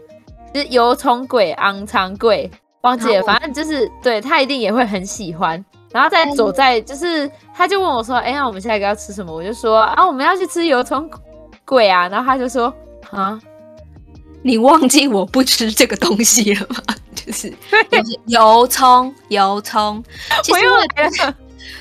[0.52, 2.50] 就是油葱粿、昂肠粿，
[2.80, 5.64] 忘记了，反正就是对他一定也会很喜欢。
[5.92, 9.32] 然后再走在，就是他就问我说，哎，那我们下一个要吃什么？
[9.32, 11.08] 我就说啊，我们要去吃油葱
[11.64, 12.08] 粿啊。
[12.08, 12.74] 然后他就说
[13.10, 13.40] 啊。
[14.42, 16.82] 你忘记我不吃这个东西了吗？
[17.14, 17.52] 就是
[18.26, 20.02] 油葱，油葱。
[20.42, 21.34] 其实我觉得，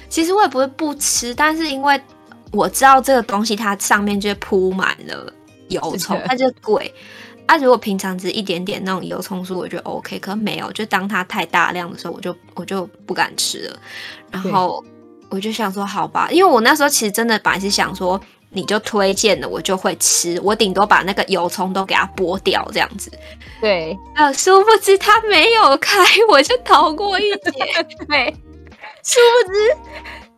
[0.10, 2.01] 其实我也不会不吃，但是因为
[2.51, 5.32] 我知道这个东西它上面就铺满了
[5.70, 6.93] 油葱，它就贵。
[7.45, 10.20] 啊，如果平常只一点点那种油葱酥，我觉得 OK。
[10.20, 13.80] 可是没有，就当它太大量的时候，我就我就不敢吃了。
[14.32, 14.84] 然后
[15.30, 18.20] 我就想说，好吧，因为我那时候其实真的本来是想说。
[18.49, 20.39] 你就推荐了，我就会吃。
[20.43, 23.11] 我顶多把那个油葱都给它剥掉，这样子。
[23.61, 27.51] 对，呃，殊不知它没有开，我就逃过一劫。
[28.07, 28.35] 对，
[29.03, 29.77] 殊不知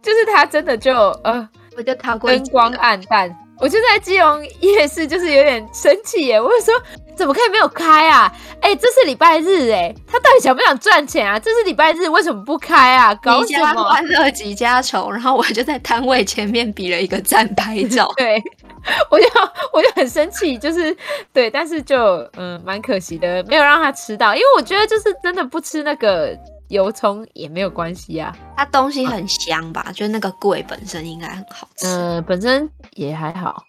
[0.01, 0.93] 就是它真的就
[1.23, 1.47] 呃，
[1.77, 2.29] 我就逃过。
[2.29, 6.41] 灯光暗淡，我就在基隆夜市，就是有点生气耶。
[6.41, 6.73] 我就说。
[7.19, 8.33] 怎么可以没有开啊？
[8.61, 11.37] 哎、欸，这是礼拜日哎，他到底想不想赚钱啊？
[11.37, 13.13] 这是礼拜日，为什么不开啊？
[13.15, 13.83] 搞什么？
[13.83, 18.09] 欢乐几家愁，然后我就在摊位前面比了一个赞拍照。
[18.15, 18.41] 对，
[19.11, 19.25] 我就
[19.73, 20.95] 我就很生气，就是
[21.33, 26.33] 对，但是就嗯蛮可惜的，没有让他吃到，因为我觉得就是真的不吃那个
[26.69, 29.83] 油葱也没有关系啊，它东西很香吧？
[29.87, 33.63] 啊、就是那个粿本身应该很好吃，嗯、呃，本身也还好。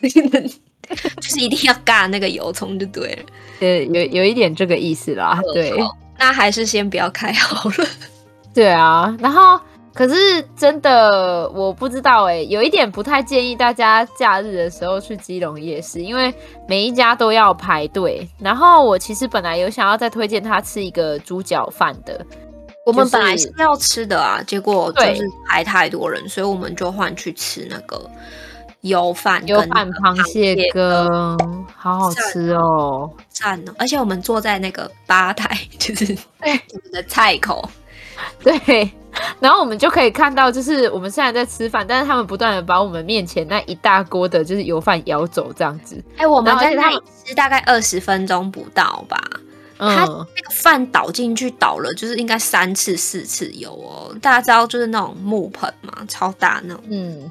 [1.20, 3.22] 就是一定要尬那个油葱就对了，
[3.60, 5.40] 呃，有有一点这个意思啦。
[5.52, 5.72] 对，
[6.18, 7.86] 那还是先不要开好了。
[8.54, 9.58] 对啊，然后
[9.92, 10.14] 可是
[10.56, 16.32] 真的我不知道哎，有一点不太建议大家假日的时候去基隆夜市，因为
[16.68, 18.28] 每一家都要排队。
[18.38, 22.24] 然后我其实本来有想要再推荐他吃一个猪脚饭的，
[22.86, 28.08] 我们本来是要吃的啊，结果就是排太多人，所以我们就换去吃那个
[28.84, 33.74] 油饭，油饭螃蟹羹，好好吃哦，赞哦！
[33.78, 36.04] 而且我们坐在那个吧台，就是
[36.40, 37.68] 我们的菜口，
[38.42, 38.90] 对。
[39.38, 45.96] 然后我们就可以看到，就是我们现在在吃饭，但是他们不断的把我们面前那一大锅的，就是油饭舀走这样子。
[46.16, 49.16] 哎、欸，我们在那里吃大概二十分钟不到吧。
[49.78, 54.14] 他那个饭倒进去倒了，就是应该三次四次油哦。
[54.20, 57.30] 大家知道就是那种木盆嘛，超大那种，嗯，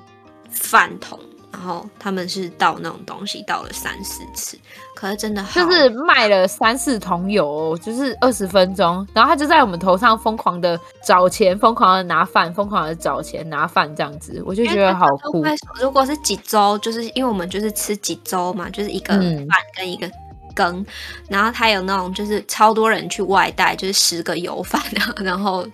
[0.50, 1.20] 饭桶。
[1.54, 4.58] 然后他们是倒那种东西倒了三四次，
[4.96, 15.46] 可是真的就是卖了三四桶油，就是二十分钟，然后他就在我们头上疯狂的找钱，疯狂的拿饭，疯狂的找钱拿饭这样子，我就觉得好酷。
[15.80, 19.48] 如果是几周，就是因为我们就是吃几周嘛，就是一个饭
[19.78, 20.10] 跟一个
[20.56, 20.86] 羹，嗯、
[21.30, 25.66] 然后他有那种就是超多人去外带，就是十个油饭啊，然后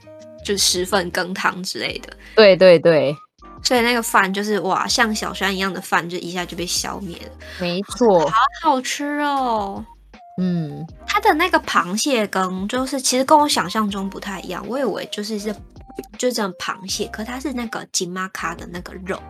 [0.44, 2.10] 就十份羹汤之类的。
[2.36, 3.16] 对对对。
[3.64, 7.32] 所以那个饭就是哇，像小山一样的饭，就一下就被消灭了。
[7.60, 9.86] 没错，好好吃哦。
[10.42, 14.66] 嗯，它的那个螃蟹羹，就是其实跟我想象中不太一样。
[14.68, 15.54] 我以为就是是
[16.18, 19.22] 就这种螃蟹，可它是那个金马卡的那个肉。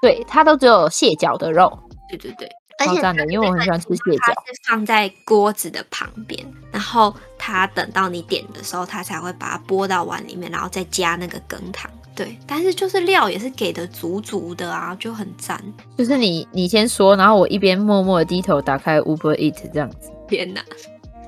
[0.00, 1.76] 对，它都只有蟹脚的肉。
[2.08, 2.48] 对对对，
[2.86, 4.32] 超赞的，因为我很喜欢吃蟹脚。
[4.36, 11.90] 它是放在锅子的旁边，然后它等到你点的时候，它才会把它拨到碗里面，然后再加那个羹汤。
[12.14, 15.60] 对，但是就是料也是给的足足的啊，就很赞。
[15.98, 20.12] 就是你你先说，然后我一边默默的低头打开 Uber Eat 这样子。
[20.28, 20.62] 天哪，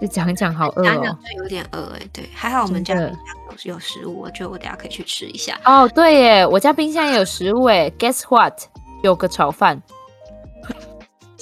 [0.01, 1.19] 就讲一讲，好饿哦。
[1.25, 3.17] 就有点饿哎，对，还好我们家冰箱
[3.65, 5.59] 有有食物，我觉得我等下可以去吃一下。
[5.65, 7.91] 哦，对耶，我家冰箱也有食物哎。
[7.99, 8.55] Guess what？
[9.03, 9.83] 有个炒饭，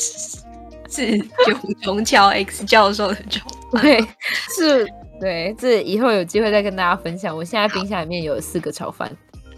[0.91, 3.83] 是九重桥 X 教授的炒饭。
[3.83, 4.01] 对，
[4.57, 4.87] 是，
[5.21, 7.35] 对，这以后有机会再跟大家分享。
[7.37, 9.11] 我现在冰箱里面有四个炒饭。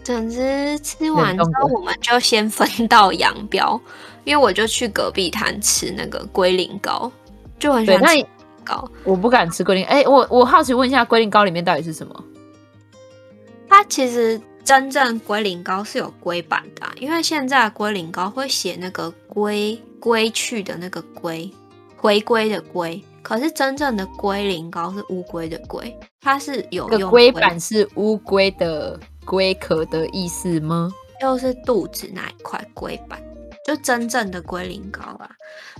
[0.07, 3.77] 总之吃完之后，我们就先分道扬镳，
[4.23, 7.11] 因为我就去隔壁摊吃那个龟苓膏，
[7.59, 8.25] 就很喜欢吃
[8.63, 8.89] 膏。
[9.03, 12.23] 我不敢吃龟苓，哎、欸，我我好奇问一下，龟苓膏里面到底是什么？
[13.67, 21.51] 它其实真正龟苓膏是有龟版的、啊，因为现在龟苓膏会写那个龟归去的那个龟，
[21.97, 28.97] 回归的龟，可是真正的龟苓膏是乌龟的龟，它是有用龟版是乌龟的。
[29.27, 30.89] 龟壳的意思吗？
[31.21, 33.21] 又是肚子那一块龟板，
[33.65, 35.29] 就真正的龟苓膏啊。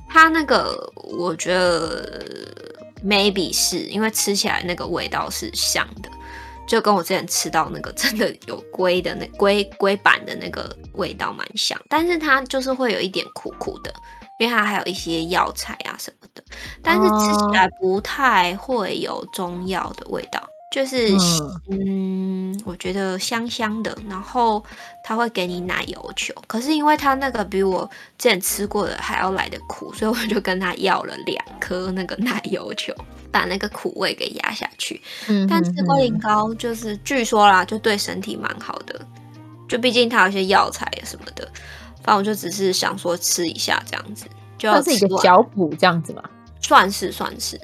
[0.10, 2.24] 它那个我觉得
[3.06, 6.10] maybe 是因为吃起来那个味道是香的，
[6.68, 13.94] 就跟我之前吃到那个真的有龟的那 龟龟板的那个味道蛮像，但是它就是会有一点苦苦的，
[14.40, 16.44] 因为它还有一些药材啊什么的，
[16.82, 20.42] 但是吃起来不太会有中药的味道。
[20.70, 21.10] 就是
[21.70, 24.62] 嗯，嗯，我觉得香香的，然后
[25.04, 32.94] 他会给你奶油球，可是因为他那个比我之前吃过的还要来的苦，所以我就跟他要了两颗那个奶油球，
[33.32, 35.02] 把那个苦味给压下去。
[35.30, 39.00] 嗯，但吃龟苓膏就是据说啦，就对身体蛮好的，
[39.70, 41.50] 就毕竟它有一些药材什么的。
[42.04, 44.26] 反正我就只是想说吃一下这样子，
[44.58, 46.24] 就要是一个脚补这样子嘛，
[46.62, 47.60] 算是算是。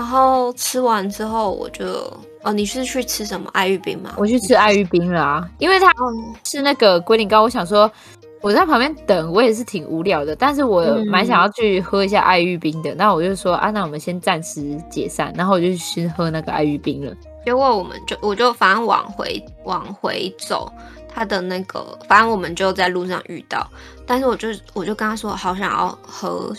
[0.00, 1.84] 然后吃完之后，我就
[2.42, 4.14] 哦，你是去吃什么爱玉冰吗？
[4.16, 5.92] 我去吃爱玉冰了啊，因为他
[6.42, 7.88] 是那个龟苓膏，我想说
[8.40, 12.94] 我在旁边等，我也是挺无聊的，但是我蛮想要去喝一下爱玉冰的。
[12.94, 17.14] 那、嗯、我就说啊，那我们先暂时解散，然后我就去喝那个爱玉冰了。
[17.44, 20.72] 结果我们就我就反正往回往回走，
[21.14, 23.70] 他的那个反正我们就在路上遇到，
[24.06, 26.50] 但是我就我就跟他说，好想要喝，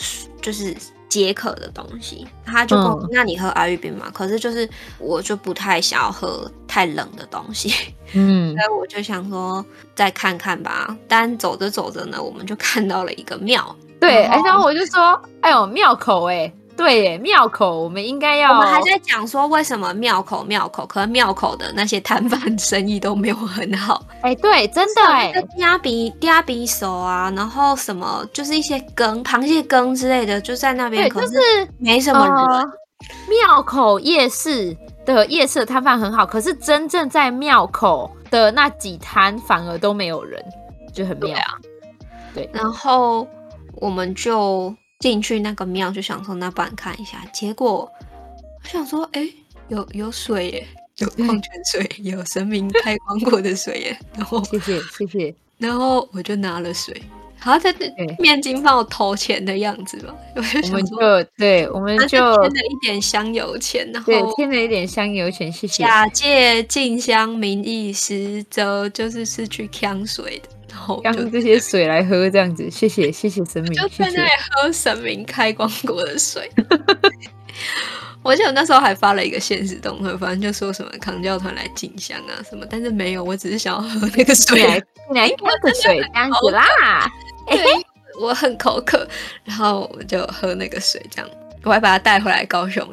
[0.44, 0.78] 就是。
[1.12, 4.10] 解渴的东西，他就跟我、嗯、那你喝阿玉冰嘛？
[4.14, 10.96] 可是就是我就不太想要喝太冷的东西，嗯， 所以我就想说再看看吧。
[11.10, 16.54] 但走着走着呢，我们就看到了一个庙，对，然后，然后我就说，哎呦，庙口哎、欸。
[16.82, 18.54] 对耶，庙口我们应该要。
[18.54, 24.04] 我们还在讲说为什么庙口庙口，可能庙口的那些摊贩生意都没有很好。
[24.22, 31.38] 哎，对，真的哎，鸭鼻鸭鼻手啊，然后什么就是一些羹、螃蟹羹之类的，就在那边，可是
[31.78, 32.36] 没什么人。
[32.36, 32.66] 呃、
[33.30, 34.76] 庙口夜市
[35.06, 40.44] 的夜市摊贩很好，可是真正在庙口的那几摊反而都没有人，
[40.92, 41.60] 就很妙啊。
[42.34, 43.28] 对，然后
[43.76, 44.76] 我们就。
[45.02, 47.92] 进去那个庙就想说，那不然看一下，结果
[48.64, 49.34] 我想说，哎、欸，
[49.68, 50.68] 有有水耶，
[51.00, 54.00] 有矿泉水， 有神明开光过的水耶。
[54.16, 57.02] 然后谢谢谢谢，然后我就拿了水。
[57.44, 57.74] 好，在
[58.20, 65.82] 面巾帮我投钱的样子吧，我们就对，我们就添了一点香油钱，然后对，添了一点香油钱，谢谢。
[65.82, 76.50] 假借进香名义，实则就是是去呛水的，然后抢这些水来喝，这样子，谢谢谢谢神明，就在那里喝神明开光过的水。
[78.24, 84.82] 我记得我那时候还发了一个现实动态，反正就说什么扛教团来进香啊什么，但是没有，我只是想要喝那个水，来
[85.16, 87.12] 来喝个水这样子啦。
[87.50, 87.60] 对，
[88.20, 89.08] 我很口渴，
[89.44, 91.30] 然后我就喝那个水，这样
[91.64, 92.88] 我还把它带回来高雄，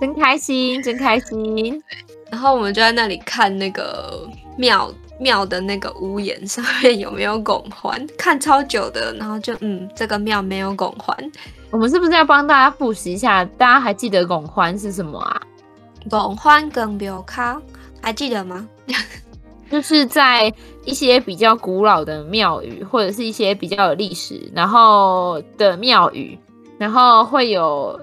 [0.00, 1.80] 真开心，真开心。
[2.28, 11.16] 然后我们就在那里看那个庙庙的那个屋檐上面有没有拱环， 看超久的，然后就嗯，这个庙没有拱环。
[11.70, 13.44] 我们是不是要帮大家复习一下？
[13.44, 15.40] 大家还记得拱环是什么啊？
[16.08, 17.60] 拱环跟庙卡
[18.00, 18.68] 还记得吗？
[19.68, 20.52] 就是在
[20.84, 26.38] 一些比较古老的庙宇，或者是一些比较有历史然后的庙宇，
[26.78, 28.00] 然后会有，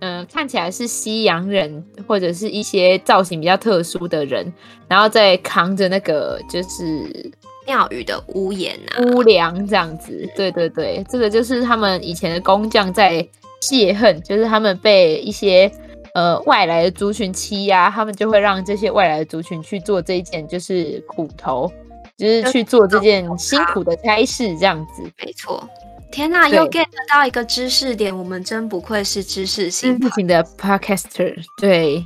[0.00, 4.52] 嗯、呃，看起来是西洋人或者是一些造型比较特殊的人，
[4.88, 7.32] 然后再扛着那个就是
[7.66, 10.28] 庙宇的屋檐啊、屋梁这样子。
[10.36, 13.26] 对对对，这个就是他们以前的工匠在
[13.60, 15.70] 泄恨，就是他们被一些。
[16.12, 21.70] 呃，外来的族群欺压，他们就会让这些外来的族群去做这一件，就是苦头，
[22.18, 25.04] 就是去做这件辛苦的差事，这样子。
[25.24, 25.62] 没错。
[26.10, 31.34] 天呐，又 get 到一个知识点，我们真不愧是知识型的 podcaster。
[31.60, 32.04] 对，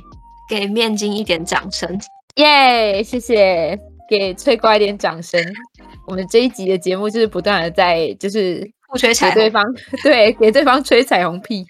[0.49, 1.99] 给面筋一点掌声，
[2.35, 3.03] 耶！
[3.03, 3.79] 谢谢，
[4.09, 5.41] 给翠瓜一点掌声。
[6.07, 9.63] 我们这一集的节目就是不断的在，就是互吹彩对方，
[10.03, 11.65] 对，给对方吹彩虹屁。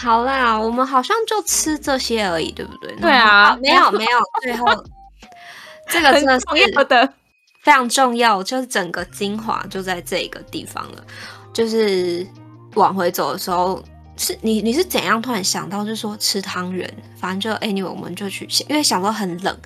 [0.00, 2.94] 好啦，我们好像就吃这些而已，对不对？
[3.00, 4.66] 对啊，没有 没有，最后
[5.90, 6.46] 这个真的是
[7.68, 11.04] 非常重要，就是整个精华就在这个地方了。
[11.52, 12.26] 就是
[12.76, 13.84] 往回走的时候，
[14.18, 16.92] 是你你是怎样突然想到，就是说吃汤圆？
[17.16, 19.56] 反正就 anyway，我们就去，因为想到很冷，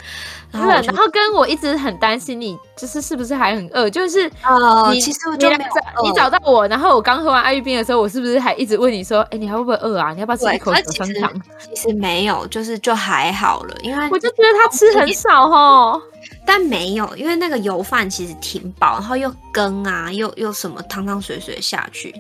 [0.51, 3.91] 然后然后跟我一直很担心你，就是是不是还很饿？
[3.91, 5.61] 就是呃，其实我就没有
[6.03, 10.13] 你，找到我，然后我刚喝完爱玉冰的时候，我是不是还一直问你说，哎，你还会不会饿啊？
[10.13, 11.43] 你要不要吃一口小香肠？
[11.59, 16.01] 其实没有，就是就还好了，因为我就觉得他吃很少哦，
[16.47, 22.15] 但没有，因为那个油饭其实挺饱，然后又羹啊，又又什么汤汤水水下去。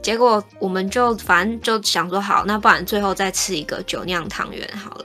[0.00, 5.04] 结果我们就反正就想说好，那不然最后再吃一个酒酿汤圆好了。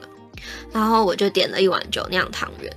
[0.72, 2.72] 然后我就点了一碗酒酿汤圆，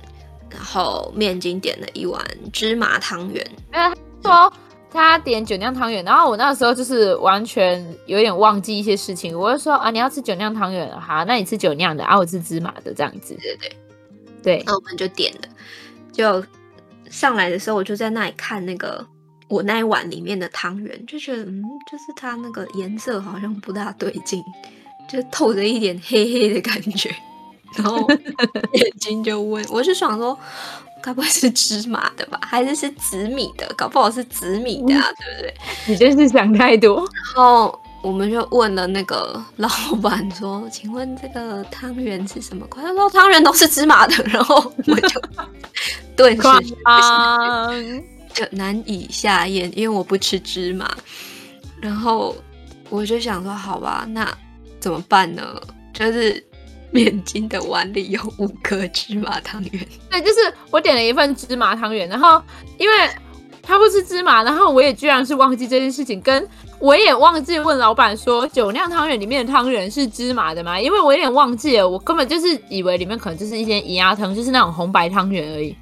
[0.50, 3.44] 然后面筋点了一碗芝麻汤圆。
[3.70, 4.52] 他说
[4.90, 13.36] 他点酒酿汤圆，然后我那个时候就是完全有点忘记一些事情，我就说啊，你要吃酒酿汤圆，好，那你吃酒酿的，啊，我吃芝麻的这样子。
[13.40, 13.76] 对对
[14.42, 15.48] 对，那我们就点了，
[16.12, 16.44] 就
[17.10, 19.06] 上来的时候我就在那里看那个。
[19.48, 24.42] 我那一碗里面的汤圆，就觉得嗯，就是它那个颜色好像不大对劲，
[25.08, 27.10] 就透着一点黑黑的感觉。
[27.76, 28.06] 然后
[28.72, 30.38] 眼睛就问，我就想说，
[31.02, 32.38] 该不会是芝麻的吧？
[32.42, 33.70] 还是是紫米的？
[33.76, 35.54] 搞不好是紫米的啊，嗯、对不对？
[35.86, 36.96] 你真是想太多。
[36.96, 39.68] 然后我们就问了那个老
[40.02, 45.20] 板说：“请问这个汤圆是什么款？”他说：“汤圆都是芝麻的。”然后我就
[46.16, 46.42] 顿时。
[46.42, 50.90] 就就难以下咽，因为我不吃芝麻。
[51.80, 52.34] 然后
[52.90, 54.28] 我就想说，好吧，那
[54.80, 55.42] 怎么办呢？
[55.92, 56.44] 就是
[56.90, 59.86] 面筋的碗里有五颗芝麻汤圆。
[60.10, 62.42] 对，就是我点了一份芝麻汤圆，然后
[62.78, 62.94] 因为
[63.62, 66.48] 他不吃芝麻，然后我也居然是忘记这件事情，跟
[66.78, 70.80] 我也忘记问老板说酒酿汤圆里面的汤圆是芝麻的吗？
[70.80, 75.76] 因为我有点忘记了，我根本就是以为里面可能就是一些鱼仔汤，就是那种红白汤圆而已。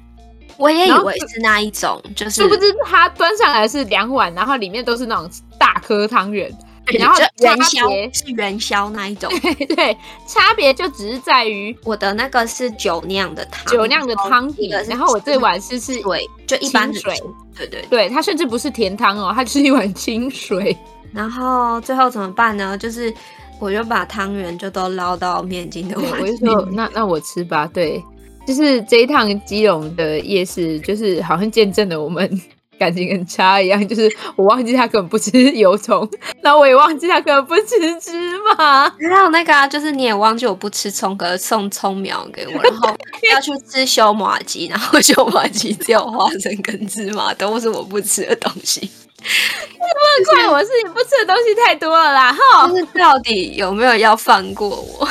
[0.57, 5.29] 我也以为是那一种，就是殊不知他端上来是两碗，然后里面都是那种
[5.59, 6.51] 大颗汤圆，
[6.97, 9.31] 然后元宵是元宵那一种，
[9.75, 9.95] 对，
[10.27, 17.13] 差别就只是在于我的那个是酒酿的汤，酒酿的汤底，然后我这碗是是水，就一般水，
[17.55, 20.75] 对对对，它甚至不是甜汤哦，它就是一碗清水。
[21.13, 22.77] 然后最后怎么办呢？
[22.77, 23.13] 就是
[23.59, 28.03] 我就把汤圆就都捞到面筋的碗里，我就说那那我吃吧，对。
[28.47, 32.41] 就是这一趟基隆的夜市，就是好像见证了我们
[32.79, 33.85] 感情很差一样。
[33.85, 36.09] 就是我忘记他根本不吃油葱，
[36.41, 38.17] 然后我也忘记他根本不吃芝
[38.55, 38.89] 麻。
[38.97, 42.95] 然后那个啊，就是你也忘记我不吃葱，可是送葱苗给我，然后
[43.33, 48.79] 要去吃修麻鸡，然后修麻鸡只有花生跟芝麻，都是我不吃的东西。
[49.19, 52.31] 你不能怪我，是你不吃的东西太多了啦。
[52.31, 55.05] 哈，就是到底有没有要放过我？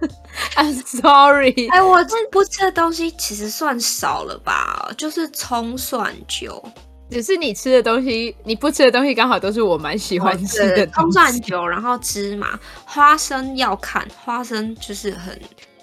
[0.56, 1.68] I'm sorry。
[1.70, 1.98] 哎，我
[2.30, 6.62] 不吃的东西其实算少了吧，就是葱蒜酒。
[7.10, 10.86] 只是你吃的东西，你不吃的东西刚好都是我蛮喜欢吃的。
[10.88, 15.38] 葱蒜酒，然后芝麻、花生要看，花生就是很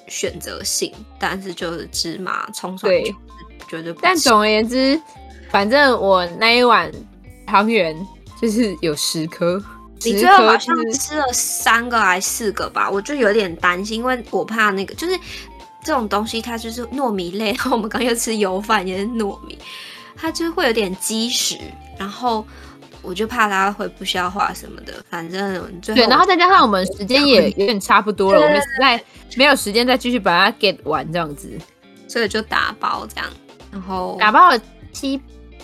[0.08, 3.14] 选择性，但是就是芝麻、葱蒜酒
[3.70, 4.00] 绝对不。
[4.02, 5.00] 但总而言之，
[5.50, 6.92] 反正我那一碗
[7.46, 7.96] 汤圆
[8.42, 9.64] 就是有十颗。
[10.04, 12.90] 你最后好像吃了三个还是四个吧？
[12.90, 15.18] 我就有点担心，因为我怕那个就是
[15.84, 17.52] 这种东西，它就是糯米类。
[17.52, 19.58] 然后我们刚又吃油饭，也是糯米。
[20.16, 21.58] 它就会有点积食，
[21.98, 22.46] 然后
[23.02, 24.94] 我就怕它会不消化什么的。
[25.10, 29.04] 反正对，然后再加上我们时间也有点差不多了，我们实在
[29.36, 31.50] 没有时间再继续把它 get 完这样子，
[32.08, 33.28] 所以就打包这样，
[33.72, 35.20] 然后打包了七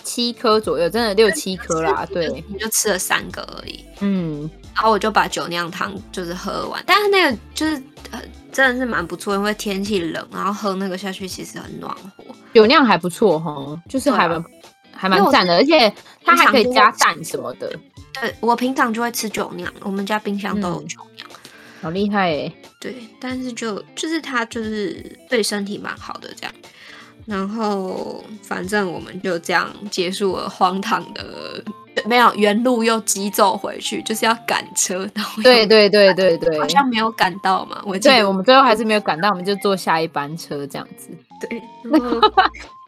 [0.08, 2.06] 七颗左右，真的六七颗啦。
[2.06, 3.84] 对，你就吃了三个而已。
[4.00, 7.74] 嗯，然后我就把酒酿汤就是喝完，但是那个就是
[8.10, 8.18] 呃
[8.50, 12.24] 真的是蛮不错，因为天气冷，然后喝那个下去其实很暖和。
[12.54, 14.44] 酒酿还不错哈，就是还蛮、啊、
[14.96, 15.92] 还蛮赞的，而且
[16.24, 17.70] 它还可以加蛋什么的。
[18.18, 21.38] 对，我平常就会吃酒酿，我们家冰箱都有酒酿，嗯、
[21.82, 22.52] 好厉害哎。
[22.80, 26.54] 对，但是就就是它就是对身体蛮好的这样。
[27.28, 31.62] 然后反正我们就这样结束了荒唐的，
[32.06, 35.06] 没有原路又急走回去，就是要赶车。
[35.14, 37.82] 然后对对对对对，好像没有赶到嘛。
[37.84, 41.10] 我对，我们最后还是没有赶到，我们就坐下一班车这样子。
[41.38, 41.62] 对，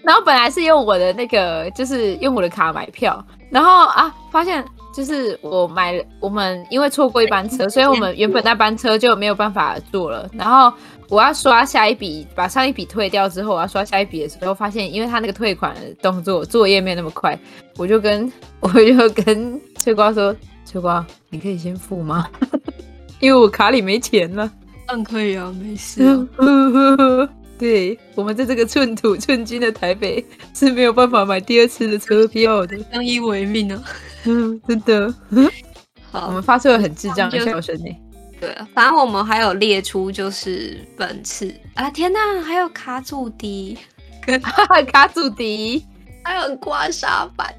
[0.03, 10.29] 然后，本来是用我的那个，就是用我的卡买票，然后啊，发现就是我买了，我们因为错过一班车，所以我们原本那班车就没有办法坐了。
[10.33, 10.73] 然后
[11.09, 17.39] 我要刷下一笔，把上一笔退掉之后，我要刷下一笔的时候，发现因为他那个退款的动作作业没有那么快，
[17.77, 20.35] 我就跟我就跟翠瓜说
[20.65, 22.27] ：“翠瓜，你可以先付吗？
[23.21, 24.51] 因为我卡里没钱了。
[24.89, 26.27] ”“嗯，可以啊，没事啊。
[27.61, 33.83] ”对，我们在这个寸土寸金的台北是没有办法买第二次的车票的，相依为命啊！
[34.25, 35.15] 嗯，真的。
[36.11, 37.95] 好，我们发出了很智障的笑声呢。
[38.41, 43.77] 对啊，反正我们还有列出就是本次啊，天哪，还有卡祖笛
[44.25, 44.41] 跟
[44.91, 45.85] 卡祖笛，
[46.25, 47.55] 还有刮痧板，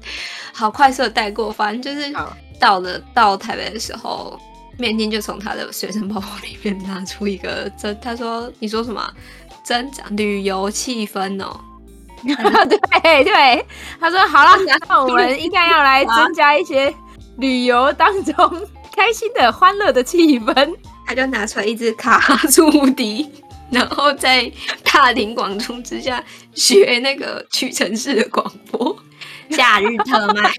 [0.52, 1.52] 好快速的带过。
[1.52, 2.12] 反正就是
[2.58, 4.36] 到了到台北的时候，
[4.76, 9.08] 面筋就从他的随身包包里面拿出一个针，他说：“你说什么？”
[9.72, 11.58] 增长旅游气氛哦，
[12.22, 13.66] 对对，
[13.98, 14.50] 他说好了，
[14.86, 16.94] 那我们应该要来增加一些
[17.38, 18.34] 旅游当中
[18.94, 20.74] 开心的、欢乐的气氛。
[21.06, 22.18] 他就拿出来一支卡
[22.48, 23.26] 祖笛，
[23.72, 24.52] 然后在
[24.84, 28.94] 大庭广众之下学那个屈臣氏的广播，
[29.48, 30.52] 假日特卖。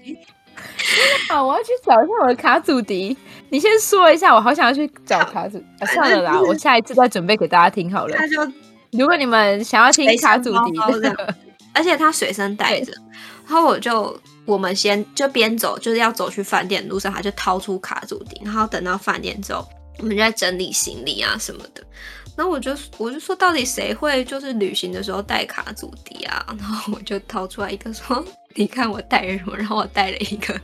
[1.28, 3.16] 好，我要去找一下我的卡祖笛。
[3.50, 5.58] 你先说一下，我好想要去找卡祖。
[5.78, 8.16] 啊、算了啦，我下一次再准备给大家听好了。
[8.16, 8.52] 他就。
[8.96, 11.34] 如果你们想要听卡祖笛的，
[11.74, 12.92] 而且他随身带着，
[13.46, 19.66] 然后我就我们先就边走，就是要走去饭店路上，他就掏出卡祖笛，然后等到饭店之后，
[19.98, 21.82] 我们就在整理行李啊什么的。
[22.36, 26.44] 然后我就我就说，到底谁会就是旅行的时候带卡祖笛啊？
[26.58, 28.24] 然后我就掏出来一个说，
[28.54, 29.56] 你看我带了什么？
[29.56, 30.60] 然后我带了一个。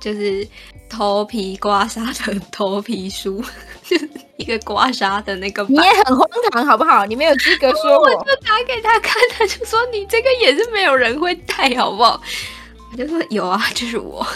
[0.00, 0.46] 就是
[0.88, 3.42] 头皮刮痧的头皮梳，
[3.82, 5.64] 就是一个刮痧的那个。
[5.68, 7.06] 你也很荒唐，好不好？
[7.06, 8.02] 你没有资格说我。
[8.02, 12.20] 我就拿给他看，他就说你这个也是没有人会戴，好不好？
[12.92, 14.26] 我就说有啊， 就是我。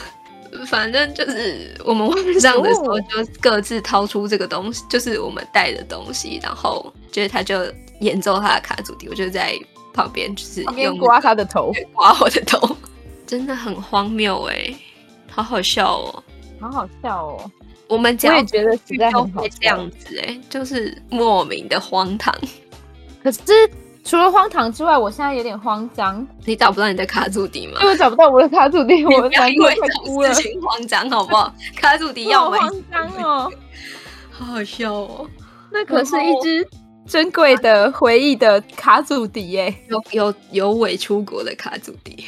[0.66, 7.61] 反正就是我们晚上的时候就各自掏出这个东西，就是我们带的东西，然后就是他就
[8.01, 9.55] 演奏他的卡祖笛，我就在
[9.95, 12.77] 旁边就是用刮他的头，刮我的头，
[13.28, 14.77] 真的很荒谬哎、欸。
[15.31, 16.23] 好好笑哦，
[16.61, 17.51] 好好笑哦！
[17.89, 22.35] 我们家也觉得实在很好笑，这样子哎，就是莫名的荒唐。
[23.23, 23.40] 可是
[24.05, 26.27] 除了荒唐之外，我现在有点慌张。
[26.44, 27.78] 你找不到你的卡祖笛吗？
[27.81, 30.32] 因为我找不到我的卡祖笛，我 难过快哭了。
[30.62, 31.52] 慌张好不好？
[31.77, 33.52] 卡祖笛要我慌张哦，
[34.31, 35.28] 好好笑哦。
[35.70, 36.69] 那可是一只
[37.07, 42.24] 珍贵的回忆的卡祖笛耶，有有有伪出国的卡祖笛。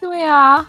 [0.00, 0.68] 对啊。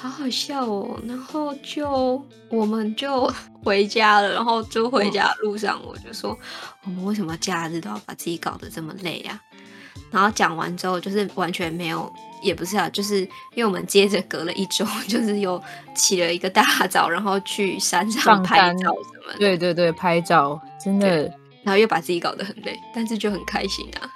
[0.00, 3.30] 好好笑哦，然后就我们就
[3.62, 6.34] 回家了，然后就回家路上我就说，
[6.84, 9.38] 我们为什么假日都要把自己搞得这么累啊？
[10.10, 12.10] 然后讲完之后就是完全没有，
[12.42, 13.20] 也不是啊，就是
[13.54, 15.62] 因为我们接着隔了一周， 就是又
[15.94, 21.24] 起了一个大早，然后去山上拍照什么的，对对对，拍照真的，
[21.62, 24.08] 然后又把自己搞得很累，但是就很开心啊。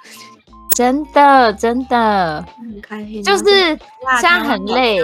[0.75, 4.97] 真的真的很开心，就是现在很累，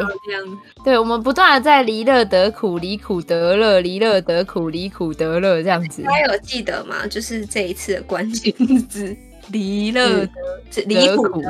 [0.83, 6.03] 对，我们不断的在离乐得苦，离苦得乐，离乐得苦，离苦得乐这样子。
[6.05, 7.07] 还有记得吗？
[7.07, 8.53] 就是这一次的关键
[8.89, 9.15] 字，
[9.49, 10.27] 离乐
[10.69, 11.49] 得，离苦得，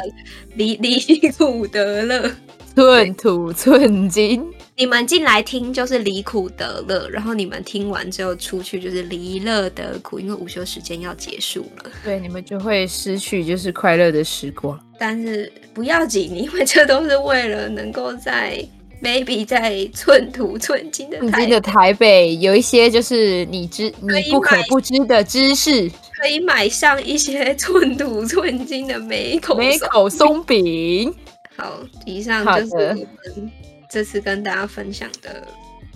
[0.54, 2.32] 离离苦得乐，
[2.76, 4.46] 寸土寸金。
[4.82, 11.92] 你们进来听就是离苦得乐，然后你们听完之后出去就是离乐得苦，因为午休时间要结束了。
[12.04, 14.80] 对，你们就会失去就是快乐的时光。
[14.98, 18.58] 但是不要紧，因为这都是为了能够在
[19.04, 25.88] maybe 在寸土寸金的台的台北有一些就是你知你不可不知的知识，
[26.20, 31.14] 可以买上一些寸土寸金的美口美口松饼。
[31.56, 31.78] 好，
[32.08, 33.52] 以上就是我们。
[33.92, 35.46] 这次跟大家分享的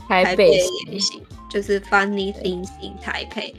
[0.07, 0.51] 台北
[0.87, 3.53] 言行就是 Funny Things in Taipei。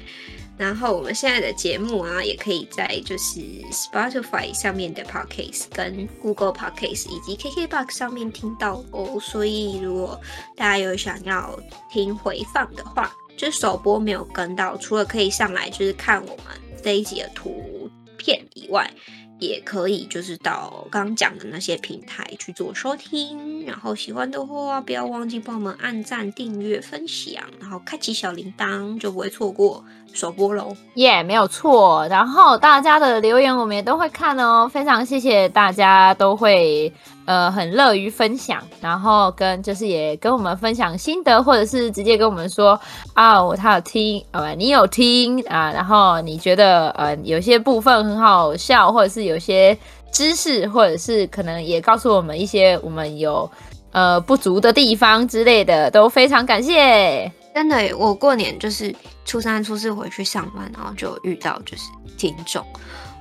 [0.58, 3.40] 然后我们现在的节目啊，也可以在就是
[3.70, 9.18] Spotify 上面的 Podcast、跟 Google Podcast 以及 KKBox 上面听到哦。
[9.20, 10.18] 所以如果
[10.56, 11.58] 大家有想要
[11.90, 16.46] 听回放的话，就是首播没有跟到，除了可以上来就是看我们
[16.82, 18.90] 这一集的图片以外。
[19.38, 30.74] 也可以，就是到刚刚讲的那些平台去做收听，然后喜欢的话，不要忘记帮我们按赞、订阅、分享，然后开启小铃铛，就不会错过首播喽。
[30.95, 32.07] 耶没有错。
[32.09, 36.93] 然后大家的留言我们也都会看哦，非常谢谢大家都会。
[37.27, 42.78] 呃，很乐于分享，然后跟就是也跟我们分享心得，或者是直接跟我们说
[43.15, 49.77] 啊，我他有听，呃，你有听啊，然后你觉得呃有些部分很好笑，或者是有些
[50.12, 53.51] 知识，或者是可能也告诉我们一些我们有
[53.91, 57.33] 呃不足的地方之类的，都非常感谢。
[57.57, 61.85] 真的，我过年就是初三、初四回去上班，然后就遇到就是
[62.19, 62.62] 听众，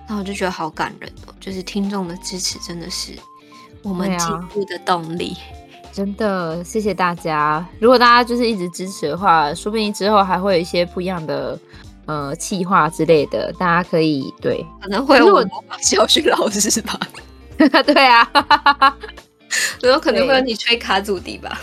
[0.06, 3.14] 然后我就觉得好感人哦，就是听众的支持真的是。
[3.82, 7.66] 我们进步的动力，啊，真的谢谢大家。
[7.80, 11.58] 如果大家就是一直支持的话，说不定之后还会有一些不一样的
[12.06, 15.46] 呃企划之类的，大家可以对，可能会有我
[15.82, 17.00] 教训老师吧。
[17.58, 18.30] 对啊，
[19.82, 21.58] 有可能会有你吹卡祖笛吧。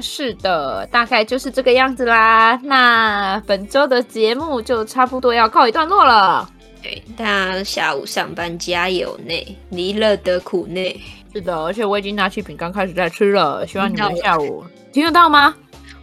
[0.00, 2.58] 是的，大概就是这个样子啦。
[2.62, 6.50] 那本周的节目就差不多要告一段落了。
[6.82, 11.02] 对，大家下午上班加油呢，离乐得苦呢。
[11.32, 13.66] 是的，而且我已经拿起饼干开始在吃了。
[13.66, 15.54] 希望你们下午听得到吗？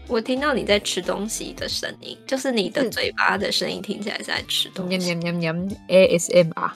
[0.07, 4.97] 我听到你在吃东西的声音，就是你的嘴巴的声音，听起来是在吃东西。
[5.15, 6.71] 喵喵喵喵，ASMR。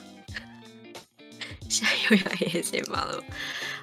[1.68, 3.24] 现在又要 ASMR 了。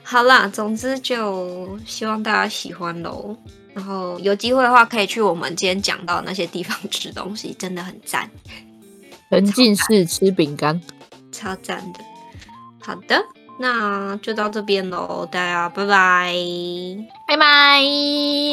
[0.04, 3.36] 好啦，总之就希望大家喜欢喽。
[3.74, 8.30] 然后有机会的话，可以去我们今天讲到那些地方吃东西，真的很赞。
[9.30, 10.80] 沉浸式吃饼干，
[11.32, 12.00] 超赞的。
[12.80, 13.24] 好的。
[13.60, 16.36] 那就到这边喽，大家拜拜，
[17.28, 17.80] 拜拜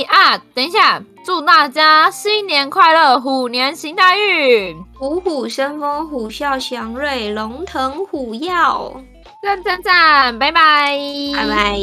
[0.09, 0.37] 啊！
[0.53, 8.51] 等一下，祝大家新年快乐，虎年行大运，虎虎生风，虎啸祥瑞，龙腾虎跃，
[9.43, 10.99] 赞赞赞拜拜。
[11.35, 11.81] 拜拜。